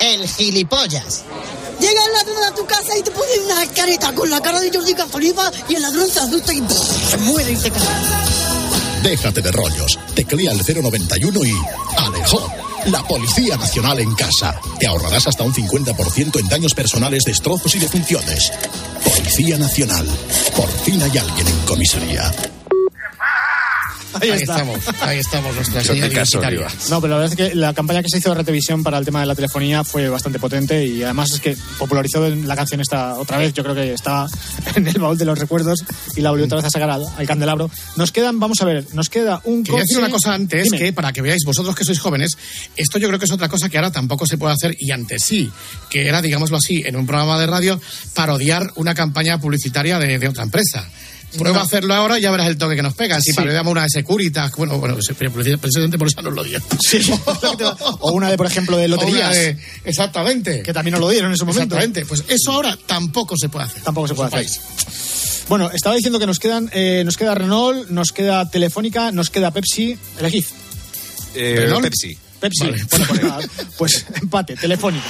[0.00, 1.24] El gilipollas.
[1.80, 4.70] Llega el ladrón a tu casa y te pone una careta con la cara de
[4.72, 6.62] Jordi Cazoliva y el ladrón se asusta y
[7.10, 7.82] se muere y se cae.
[9.02, 9.98] Déjate de rollos.
[10.14, 11.52] Teclea el 091 y
[11.96, 12.52] alejó.
[12.86, 14.60] La Policía Nacional en casa.
[14.78, 18.52] Te ahorrarás hasta un 50% en daños personales, destrozos y defunciones.
[19.04, 20.06] Policía Nacional.
[20.56, 22.32] Por fin hay alguien en comisaría.
[24.20, 26.68] Ahí, estamos, ahí estamos, nuestra señal identitaria.
[26.90, 29.04] No, pero la verdad es que la campaña que se hizo de Retevisión para el
[29.04, 33.14] tema de la telefonía fue bastante potente y además es que popularizó la canción esta
[33.18, 33.52] otra vez.
[33.52, 34.26] Yo creo que está
[34.74, 35.84] en el baúl de los recuerdos
[36.16, 37.70] y la volvió otra vez a sacar al, al candelabro.
[37.96, 40.78] Nos quedan, vamos a ver, nos queda un Quería decir una cosa antes, Dime.
[40.78, 42.36] que para que veáis vosotros que sois jóvenes,
[42.76, 45.22] esto yo creo que es otra cosa que ahora tampoco se puede hacer y antes
[45.22, 45.50] sí,
[45.90, 47.80] que era, digámoslo así, en un programa de radio,
[48.14, 50.88] parodiar una campaña publicitaria de, de otra empresa.
[51.36, 53.20] Prueba a hacerlo ahora y ya verás el toque que nos pega.
[53.20, 53.36] Si Sí.
[53.36, 56.58] parodiamos una de Securitas, bueno, bueno, precisamente por eso nos lo dio.
[56.80, 57.00] Sí.
[58.00, 60.62] o una de, por ejemplo, de loterías, de- exactamente.
[60.62, 61.74] que también nos lo dieron en su momento.
[61.76, 62.06] Exactamente.
[62.06, 63.82] Pues eso ahora tampoco se puede hacer.
[63.82, 64.46] Tampoco se puede hacer.
[65.48, 69.50] Bueno, estaba diciendo que nos quedan, eh, nos queda Renault, nos queda Telefónica, nos queda
[69.50, 69.98] Pepsi.
[70.18, 70.44] Elegid.
[71.34, 71.84] Eh, ¿Renault?
[71.84, 72.18] Pepsi.
[72.40, 72.64] Pepsi.
[73.08, 75.04] Bueno, pues pues empate, Telefónica.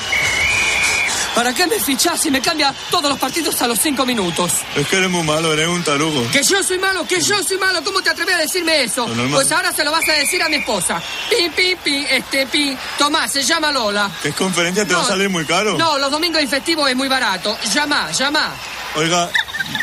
[1.39, 4.51] ¿Para qué me fichás si me cambia todos los partidos a los cinco minutos?
[4.75, 6.29] Es que eres muy malo, eres un tarugo.
[6.33, 9.07] Que yo soy malo, que yo soy malo, ¿cómo te atreves a decirme eso?
[9.31, 11.01] Pues ahora se lo vas a decir a mi esposa.
[11.31, 12.77] Pi, pi, pi, este pi.
[12.99, 14.11] Tomás, se llama Lola.
[14.21, 15.09] Que es conferencia, te va a No.
[15.11, 15.79] salir muy caro.
[15.79, 17.57] No, los domingos y festivos es muy barato.
[17.73, 18.53] Llama, llama.
[18.97, 19.31] Oiga,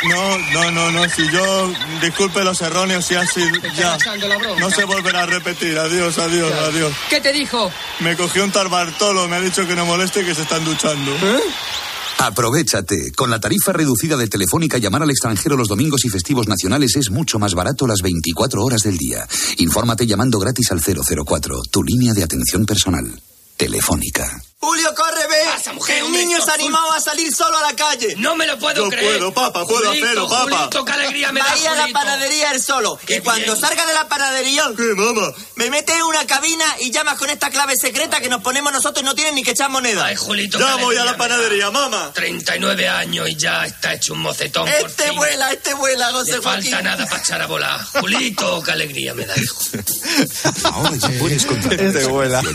[0.10, 1.10] No, no, no, no.
[1.10, 3.42] Si yo disculpe los erróneos, si así
[3.76, 3.98] ya.
[4.60, 5.78] No se volverá a repetir.
[5.78, 6.94] Adiós, adiós, adiós.
[7.10, 7.72] ¿Qué te dijo?
[8.00, 10.64] Me cogió un tal Bartolo, me ha dicho que no moleste y que se están
[10.66, 11.12] duchando.
[11.12, 11.40] ¿Eh?
[12.20, 13.12] Aprovechate.
[13.16, 17.12] Con la tarifa reducida de Telefónica, llamar al extranjero los domingos y festivos nacionales es
[17.12, 19.28] mucho más barato las 24 horas del día.
[19.58, 23.22] Infórmate llamando gratis al 004, tu línea de atención personal.
[23.58, 24.42] Telefónica.
[24.60, 25.36] Julio, corre, ve.
[25.54, 28.16] Pasa, mujer, que el hombre, niño se es animado a salir solo a la calle.
[28.18, 29.18] No me lo puedo Yo creer.
[29.20, 30.58] puedo, papá, puedo Julito, hacerlo, papá.
[30.58, 32.98] Julito, qué alegría me da, Vaya a la panadería él solo.
[33.08, 33.58] Y cuando bien.
[33.62, 35.32] salga de la panadería, ¿Qué, mamá?
[35.56, 39.04] me mete en una cabina y llamas con esta clave secreta que nos ponemos nosotros
[39.04, 40.06] y no tienen ni que echar moneda.
[40.06, 41.18] Ay, Julito, Ya qué voy a la da.
[41.18, 42.12] panadería, mamá.
[42.16, 45.16] 39 años y ya está hecho un mocetón por Este fin.
[45.16, 46.72] vuela, este vuela, No José le Joaquín.
[46.72, 47.80] falta nada para echar a volar.
[48.00, 49.60] Julito, qué alegría me da, hijo.
[50.64, 51.82] Ahora ya puedes contratar.
[51.82, 52.42] Este vuela.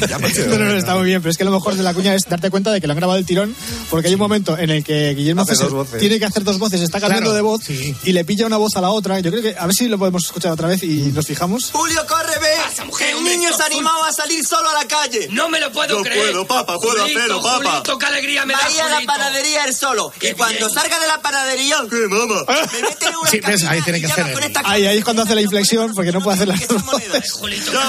[0.50, 2.22] No, no, no, está muy bien, pero es que lo mejor de la cuña es
[2.28, 3.54] darte cuenta de que lo han grabado el tirón,
[3.90, 5.54] porque hay un momento en el que Guillermo Hace
[5.98, 7.94] tiene que hacer dos voces, está cambiando Claro, de voz sí.
[8.04, 9.20] y le pilla una voz a la otra.
[9.20, 11.70] Yo creo que, a ver si lo podemos escuchar otra vez y nos fijamos.
[11.72, 12.48] Julio, corre, ve.
[12.68, 15.28] Pasa, mujer, el niño se animado a salir solo a la calle.
[15.30, 16.32] No me lo puedo Yo creer.
[16.32, 17.70] puedo, papá, puedo Julito, hacerlo, papá.
[17.70, 20.12] Julito, qué alegría me da, Vaya a la panadería él solo.
[20.18, 20.70] Qué y cuando bien.
[20.70, 22.42] salga de la panadería, ¿Qué, mamá?
[22.72, 25.22] me mete una Sí, ves, cabina ahí tiene que hacer el- Ahí, ahí es cuando
[25.22, 26.82] hace la inflexión, porque no puede hacer las dos.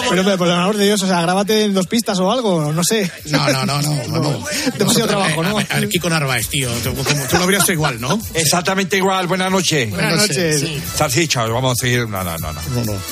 [0.10, 2.84] Pero, por el amor de Dios, o sea, grábate en dos pistas o algo, no
[2.84, 2.91] sé.
[3.26, 4.06] No, no, no, no.
[4.08, 4.46] no.
[4.78, 5.50] Demasiado trabajo, ¿no?
[5.52, 6.70] A ver, a ver, Kiko Narváez, tío.
[6.84, 8.20] Tú, como- tú lo habrías hecho igual, ¿no?
[8.34, 9.90] Exactamente igual, buenas noches.
[9.90, 10.64] Buenas noches.
[10.96, 12.08] Salchicha, os vamos a seguir.
[12.08, 12.62] No, no, no, no.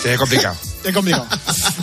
[0.01, 0.55] Se complicado.
[0.93, 1.27] Complicado.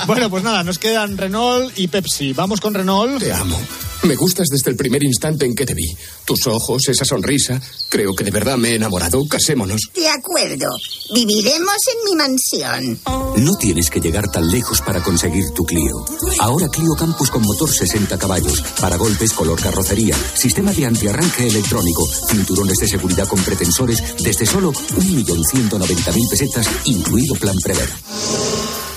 [0.07, 2.32] bueno, pues nada, nos quedan Renault y Pepsi.
[2.32, 3.20] Vamos con Renault.
[3.20, 3.59] Te amo.
[4.02, 5.96] Me gustas desde el primer instante en que te vi.
[6.24, 7.61] Tus ojos, esa sonrisa.
[7.88, 9.26] Creo que de verdad me he enamorado.
[9.26, 9.90] Casémonos.
[9.94, 10.68] De acuerdo.
[11.12, 13.00] Viviremos en mi mansión.
[13.38, 16.04] No tienes que llegar tan lejos para conseguir tu Clio.
[16.38, 22.07] Ahora Clio Campus con motor 60 caballos, para golpes color carrocería, sistema de antiarranque electrónico,
[22.28, 27.88] cinturones de seguridad con pretensores desde solo 1.190.000 pesetas, incluido plan prever.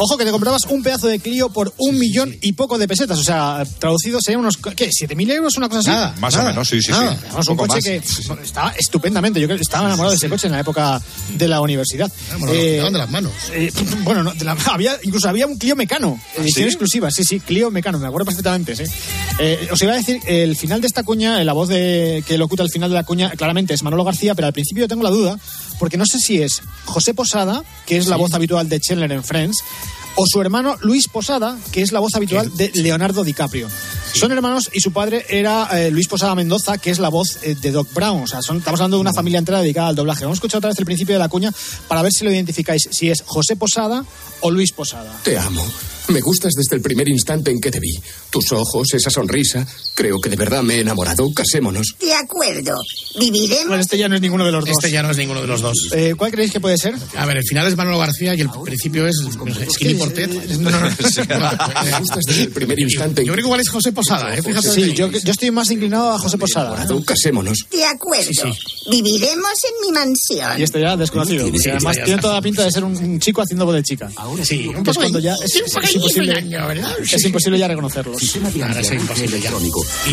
[0.02, 3.20] Ojo que te comprabas un pedazo de Clio por un millón y poco de pesetas.
[3.20, 4.90] O sea, traducido serían unos, ¿qué?
[4.90, 5.58] ¿7.000 euros?
[5.58, 5.90] Una cosa así.
[5.90, 7.00] Nada, Más o menos, sí, sí, sí.
[7.30, 7.84] Vamos, un coche más.
[7.84, 9.42] que bueno, estaba estupendamente.
[9.42, 11.02] Yo creo que estaba enamorado de ese coche en la época
[11.36, 12.10] de la universidad.
[12.38, 13.34] Bueno, lo Eh, de las manos.
[13.52, 13.72] eh,
[14.04, 16.70] bueno, no, de la- había, incluso había un Clio Mecano, edición sí?
[16.70, 17.12] exclusiva.
[17.12, 18.78] Sí, sí, Clio Mecano, me acuerdo perfectamente.
[18.78, 18.84] Sí.
[19.40, 22.64] Eh, os iba a decir, el final de esta cuña, la voz de, que locuta
[22.64, 25.38] el final de la cuña, claramente es Manolo García, pero al principio tengo la duda,
[25.78, 29.24] porque no sé si es José Posada, que es la voz habitual de Chandler en
[29.24, 29.58] Friends,
[30.16, 33.68] o su hermano Luis Posada, que es la voz habitual de Leonardo DiCaprio.
[34.14, 37.56] Son hermanos y su padre era eh, Luis Posada Mendoza, que es la voz eh,
[37.62, 38.24] de Doc Brown.
[38.24, 40.24] O sea, son- estamos hablando de una familia entera dedicada al doblaje.
[40.24, 41.54] Vamos a escuchar otra vez el principio de la cuña
[41.88, 44.04] para ver si lo identificáis, si es José Posada
[44.42, 45.20] o Luis Posada.
[45.24, 45.66] Te amo.
[46.08, 47.94] Me gustas desde el primer instante en que te vi.
[48.32, 49.68] Tus ojos, esa sonrisa.
[49.94, 51.32] Creo que de verdad me he enamorado.
[51.36, 51.94] Casémonos.
[52.02, 52.74] De acuerdo.
[53.20, 53.68] Viviremos.
[53.68, 54.72] Bueno, este ya no es ninguno de los dos.
[54.72, 55.78] Este ya no es ninguno de los dos.
[55.94, 56.96] Eh, ¿Cuál creéis que puede ser?
[57.16, 60.30] A ver, el final es Manolo García y el principio es no sé, Skinny Portet.
[60.60, 60.88] No, no, no.
[62.40, 64.42] El primer instante Yo creo que igual es José Posada, ¿eh?
[64.42, 64.70] Fíjate.
[64.72, 66.70] Sí, yo, yo estoy más inclinado a José Posada.
[66.76, 67.04] enamorado.
[67.06, 67.58] Casémonos.
[67.72, 68.30] De acuerdo.
[68.90, 70.60] Viviremos en mi mansión.
[70.60, 71.48] Y este ya desconocido.
[71.50, 73.84] Porque además ya tiene toda la pinta de ser un, un chico haciendo voz de
[73.84, 74.10] chica.
[74.16, 74.68] Ahora Sí, sí.
[74.68, 76.34] un es poco cuando ya es, sí, un es poco imposible,
[77.12, 78.22] es imposible ya reconocerlos.
[78.62, 79.52] Ahora es imposible ya.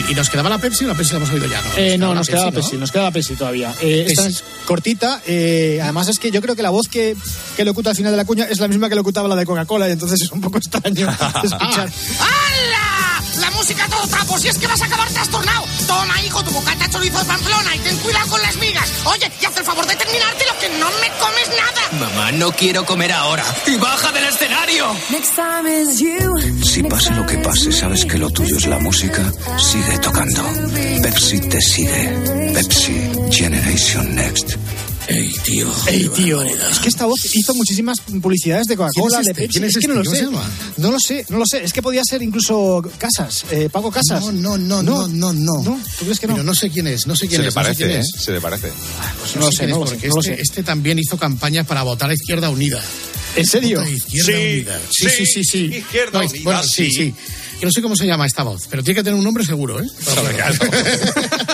[0.08, 1.60] ¿Y, y nos quedaba la Pepsi o la Pepsi la hemos oído ya?
[1.62, 1.68] ¿no?
[1.76, 2.52] Eh, no, nos queda la.
[2.52, 3.74] Pepsi, nos queda la Pepsi todavía.
[3.80, 7.16] Eh, esta Es- es cortita, eh, además es que yo creo que la voz que,
[7.56, 9.75] que locuta al final de la cuña es la misma que locutaba la de Coca-Cola
[9.88, 11.08] y entonces es un poco extraño
[11.44, 11.90] escuchar.
[12.20, 13.22] ¡Hala!
[13.40, 15.64] La música a todo trapo, si es que vas a acabar trastornado.
[15.86, 18.88] Toma, hijo, tu bocata chorizo de Pamplona y ten cuidado con las migas.
[19.04, 22.06] Oye, y haz el favor de terminártelo, que no me comes nada.
[22.14, 23.44] Mamá, no quiero comer ahora.
[23.66, 24.96] ¡Y baja del escenario!
[26.64, 30.42] Si pase lo que pase, sabes que lo tuyo es la música, sigue tocando.
[31.02, 32.52] Pepsi te sigue.
[32.54, 34.56] Pepsi Generation Next.
[35.08, 35.72] Ey, tío.
[35.86, 39.42] Ey, tío, es que esta voz hizo muchísimas publicidades de Coca-Cola, ¿Quién es de este?
[39.42, 39.58] Pepsi.
[39.58, 40.22] ¿Quién es que no este?
[40.78, 41.62] No lo sé, no lo sé.
[41.62, 44.20] Es que podía ser incluso Casas, eh, Paco Casas.
[44.24, 45.62] No, no, no, no, no, no.
[45.62, 45.80] ¿No?
[45.98, 46.34] ¿Tú crees que no?
[46.34, 47.54] Pero no sé quién es, no sé quién Se le es.
[47.54, 48.00] no sé parece, quién ¿eh?
[48.00, 48.22] es.
[48.24, 48.72] Se le parece.
[49.20, 50.42] Pues No, no lo sé quién no es, porque no lo este, sé.
[50.42, 52.82] este también hizo campañas para votar a Izquierda Unida.
[53.36, 53.86] ¿En serio?
[53.86, 54.80] Izquierda Sí, Unida.
[54.90, 55.58] Sí, sí, sí, sí.
[55.76, 56.90] Izquierda No, Unida, bueno, sí, sí.
[56.90, 57.14] sí.
[57.60, 59.80] Yo no sé cómo se llama esta voz, pero tiene que tener un nombre seguro,
[59.80, 59.86] ¿eh?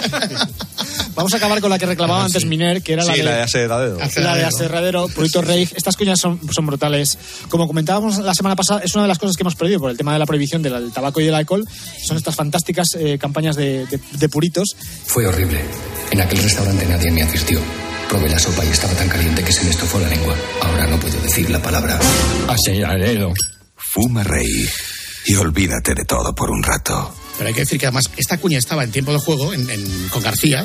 [1.15, 3.25] Vamos a acabar con la que reclamaba antes Miner, que era la Sí, de...
[3.25, 3.99] la de Aserradero.
[4.17, 5.69] La de Aserradero, Purito Rey.
[5.75, 7.19] Estas cuñas son, son brutales.
[7.49, 9.97] Como comentábamos la semana pasada, es una de las cosas que hemos perdido por el
[9.97, 11.65] tema de la prohibición del del tabaco y del alcohol.
[12.07, 14.75] Son estas fantásticas eh, campañas de, de- de puritos.
[15.07, 15.61] Fue horrible.
[16.11, 17.61] En aquel restaurante nadie me advirtió.
[18.09, 20.35] Probé la sopa y estaba tan caliente que se me estofó la lengua.
[20.63, 21.99] Ahora no puedo decir la palabra.
[22.49, 23.33] Aserradero.
[23.77, 24.69] Fuma rey
[25.27, 27.15] y olvídate de todo por un rato.
[27.43, 29.69] Pero hay que decir que además esta cuña estaba en tiempo de juego en-
[30.11, 30.65] con García,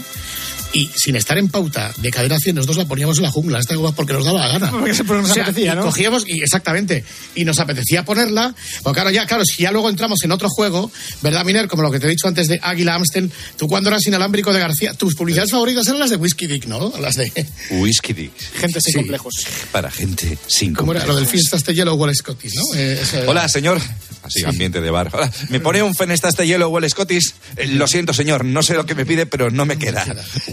[0.73, 3.75] y sin estar en pauta de cadena 100, nosotros la poníamos en la jungla, esta
[3.75, 4.71] goma porque nos daba la gana.
[4.71, 5.81] Porque se- nos O sea, apetecía, y ¿no?
[5.83, 7.03] Cogíamos, y exactamente,
[7.35, 8.53] y nos apetecía ponerla,
[8.83, 10.91] porque claro, ya, claro, si ya luego entramos en otro juego,
[11.21, 11.67] ¿verdad, Miner?
[11.67, 14.59] Como lo que te he dicho antes de Águila Amstel, tú cuando eras inalámbrico de
[14.59, 16.93] García, tus publicidades favoritas eran las de Whisky Dick, ¿no?
[16.99, 17.31] Las de...
[17.71, 18.31] Whisky Dick.
[18.59, 18.99] Gente sin Sí.
[18.99, 19.33] complejos.
[19.71, 21.05] Para gente sin ¿Cómo era?
[21.05, 22.61] Lo del Fiesta este Yellow Wall Scottish, ¿no?
[22.75, 23.81] Eh, ese- Hola, señor.
[24.23, 25.09] Así, ambiente de bar.
[25.13, 27.33] Hola, ¿me pone un Fenesta este hielo o el Scottish?
[27.55, 30.05] Eh, lo siento, señor, no sé lo que me pide, pero no me queda.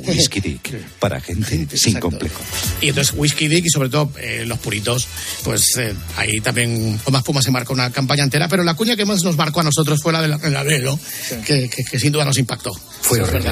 [0.12, 0.74] Whisky Dick.
[0.98, 2.42] Para gente sin complejos.
[2.80, 5.06] Y entonces Whisky Dick y sobre todo eh, los puritos,
[5.42, 9.04] pues eh, ahí también Tomás Puma se marcó una campaña entera, pero la cuña que
[9.04, 10.98] más nos marcó a nosotros fue la de la, la Velo,
[11.46, 12.72] que, que- que sin duda nos impactó.
[13.02, 13.50] Fue horrible.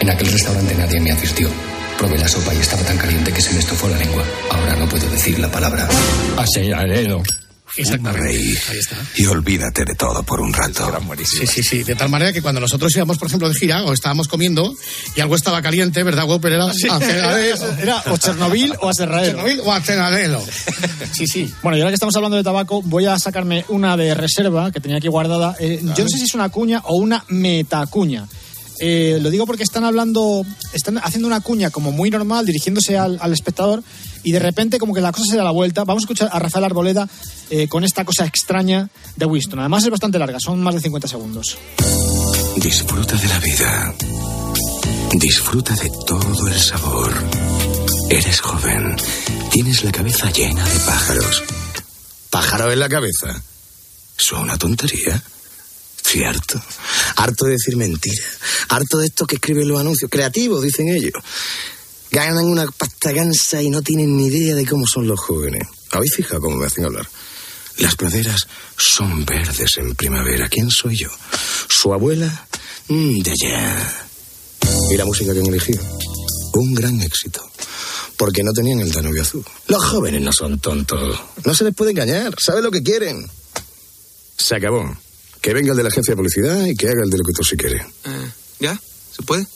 [0.00, 1.48] En aquel restaurante nadie me advirtió.
[1.98, 4.24] Probé la sopa y estaba tan caliente que se me estofó la lengua.
[4.50, 5.88] Ahora no puedo decir la palabra.
[6.36, 7.22] Aseñalero.
[7.76, 8.26] Exactamente.
[8.26, 8.58] Reír.
[8.70, 8.96] Ahí está.
[9.16, 10.90] Y olvídate de todo por un rato.
[11.24, 11.82] Sí, sí, sí.
[11.82, 14.74] De tal manera que cuando nosotros íbamos, por ejemplo, de gira o estábamos comiendo
[15.14, 16.52] y algo estaba caliente, ¿verdad, Whopper?
[16.52, 17.78] Era, Sí, Acenadero.
[17.78, 19.44] era o Chernobyl o Aserradero.
[19.84, 20.44] Chernobyl o.
[21.12, 21.52] Sí, sí.
[21.62, 24.80] Bueno, y ahora que estamos hablando de tabaco, voy a sacarme una de reserva que
[24.80, 25.56] tenía aquí guardada.
[25.58, 28.26] Eh, yo no sé si es una cuña o una metacuña.
[28.80, 33.18] Eh, lo digo porque están hablando, están haciendo una cuña como muy normal, dirigiéndose al,
[33.20, 33.82] al espectador,
[34.22, 35.84] y de repente como que la cosa se da la vuelta.
[35.84, 37.08] Vamos a escuchar a Rafael Arboleda
[37.50, 39.58] eh, con esta cosa extraña de Winston.
[39.60, 41.58] Además es bastante larga, son más de 50 segundos.
[42.56, 43.94] Disfruta de la vida.
[45.14, 47.12] Disfruta de todo el sabor.
[48.10, 48.96] Eres joven.
[49.50, 51.42] Tienes la cabeza llena de pájaros.
[52.30, 53.42] ¿Pájaro en la cabeza?
[54.18, 55.22] ¿Es una tontería?
[56.10, 56.62] Cierto.
[57.16, 58.38] Harto de decir mentiras.
[58.70, 60.10] Harto de estos que escriben los anuncios.
[60.10, 61.12] Creativos, dicen ellos.
[62.10, 65.68] Ganan una pasta gansa y no tienen ni idea de cómo son los jóvenes.
[65.90, 67.06] ¿Habéis fijado cómo me hacen hablar?
[67.76, 70.48] Las praderas son verdes en primavera.
[70.48, 71.10] ¿Quién soy yo?
[71.68, 72.46] ¿Su abuela?
[72.88, 74.06] Mm, de allá.
[74.90, 75.82] ¿Y la música que han elegido?
[76.54, 77.42] Un gran éxito.
[78.16, 79.44] Porque no tenían el Danubio azul.
[79.66, 81.20] Los jóvenes no son tontos.
[81.44, 82.34] No se les puede engañar.
[82.40, 83.30] Saben lo que quieren.
[84.38, 84.96] Se acabó.
[85.40, 87.56] Que venga el de la agencia de publicidad y que haga el de locutor si
[87.56, 87.76] quiere.
[88.04, 88.30] Eh,
[88.60, 88.80] ¿Ya?
[89.14, 89.46] ¿Se puede?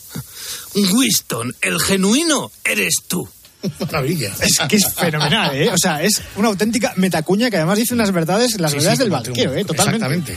[0.74, 3.28] Winston, el genuino eres tú.
[3.80, 4.32] Maravilla.
[4.40, 5.68] Es que es fenomenal, ¿eh?
[5.70, 9.04] O sea, es una auténtica metacuña que además dice unas verdades, las Sí, verdades sí,
[9.04, 9.30] del tú.
[9.58, 9.64] ¿eh?
[9.64, 10.32] Totalmente.
[10.32, 10.36] Exactamente.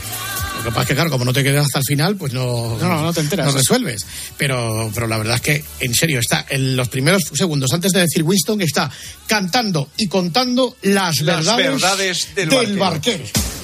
[0.57, 2.77] Lo que pasa es que, claro, como no te quedas hasta el final, pues no,
[2.79, 3.45] No, no, no te enteras.
[3.47, 4.05] no resuelves.
[4.37, 7.99] Pero, pero la verdad es que, en serio, está en los primeros segundos antes de
[8.01, 8.89] decir Winston, está
[9.27, 12.79] cantando y contando las, Las verdades, verdades del barquero.
[12.79, 13.23] barquero.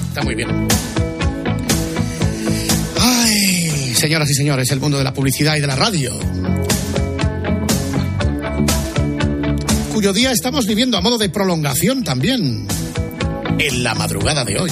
[0.09, 0.67] Está muy bien.
[4.01, 6.11] Señoras y señores, el mundo de la publicidad y de la radio.
[9.93, 12.65] Cuyo día estamos viviendo a modo de prolongación también.
[13.59, 14.71] En la madrugada de hoy.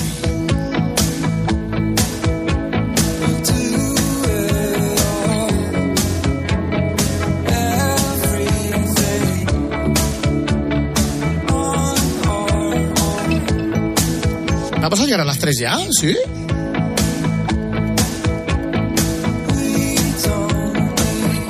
[14.82, 15.77] ¿Vamos a llegar a las 3 ya?
[15.91, 16.17] ¿Sí?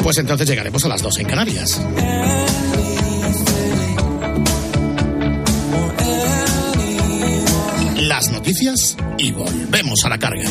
[0.09, 1.79] Pues entonces llegaremos a las 2 en Canarias.
[7.95, 10.49] Las noticias y volvemos a la carga.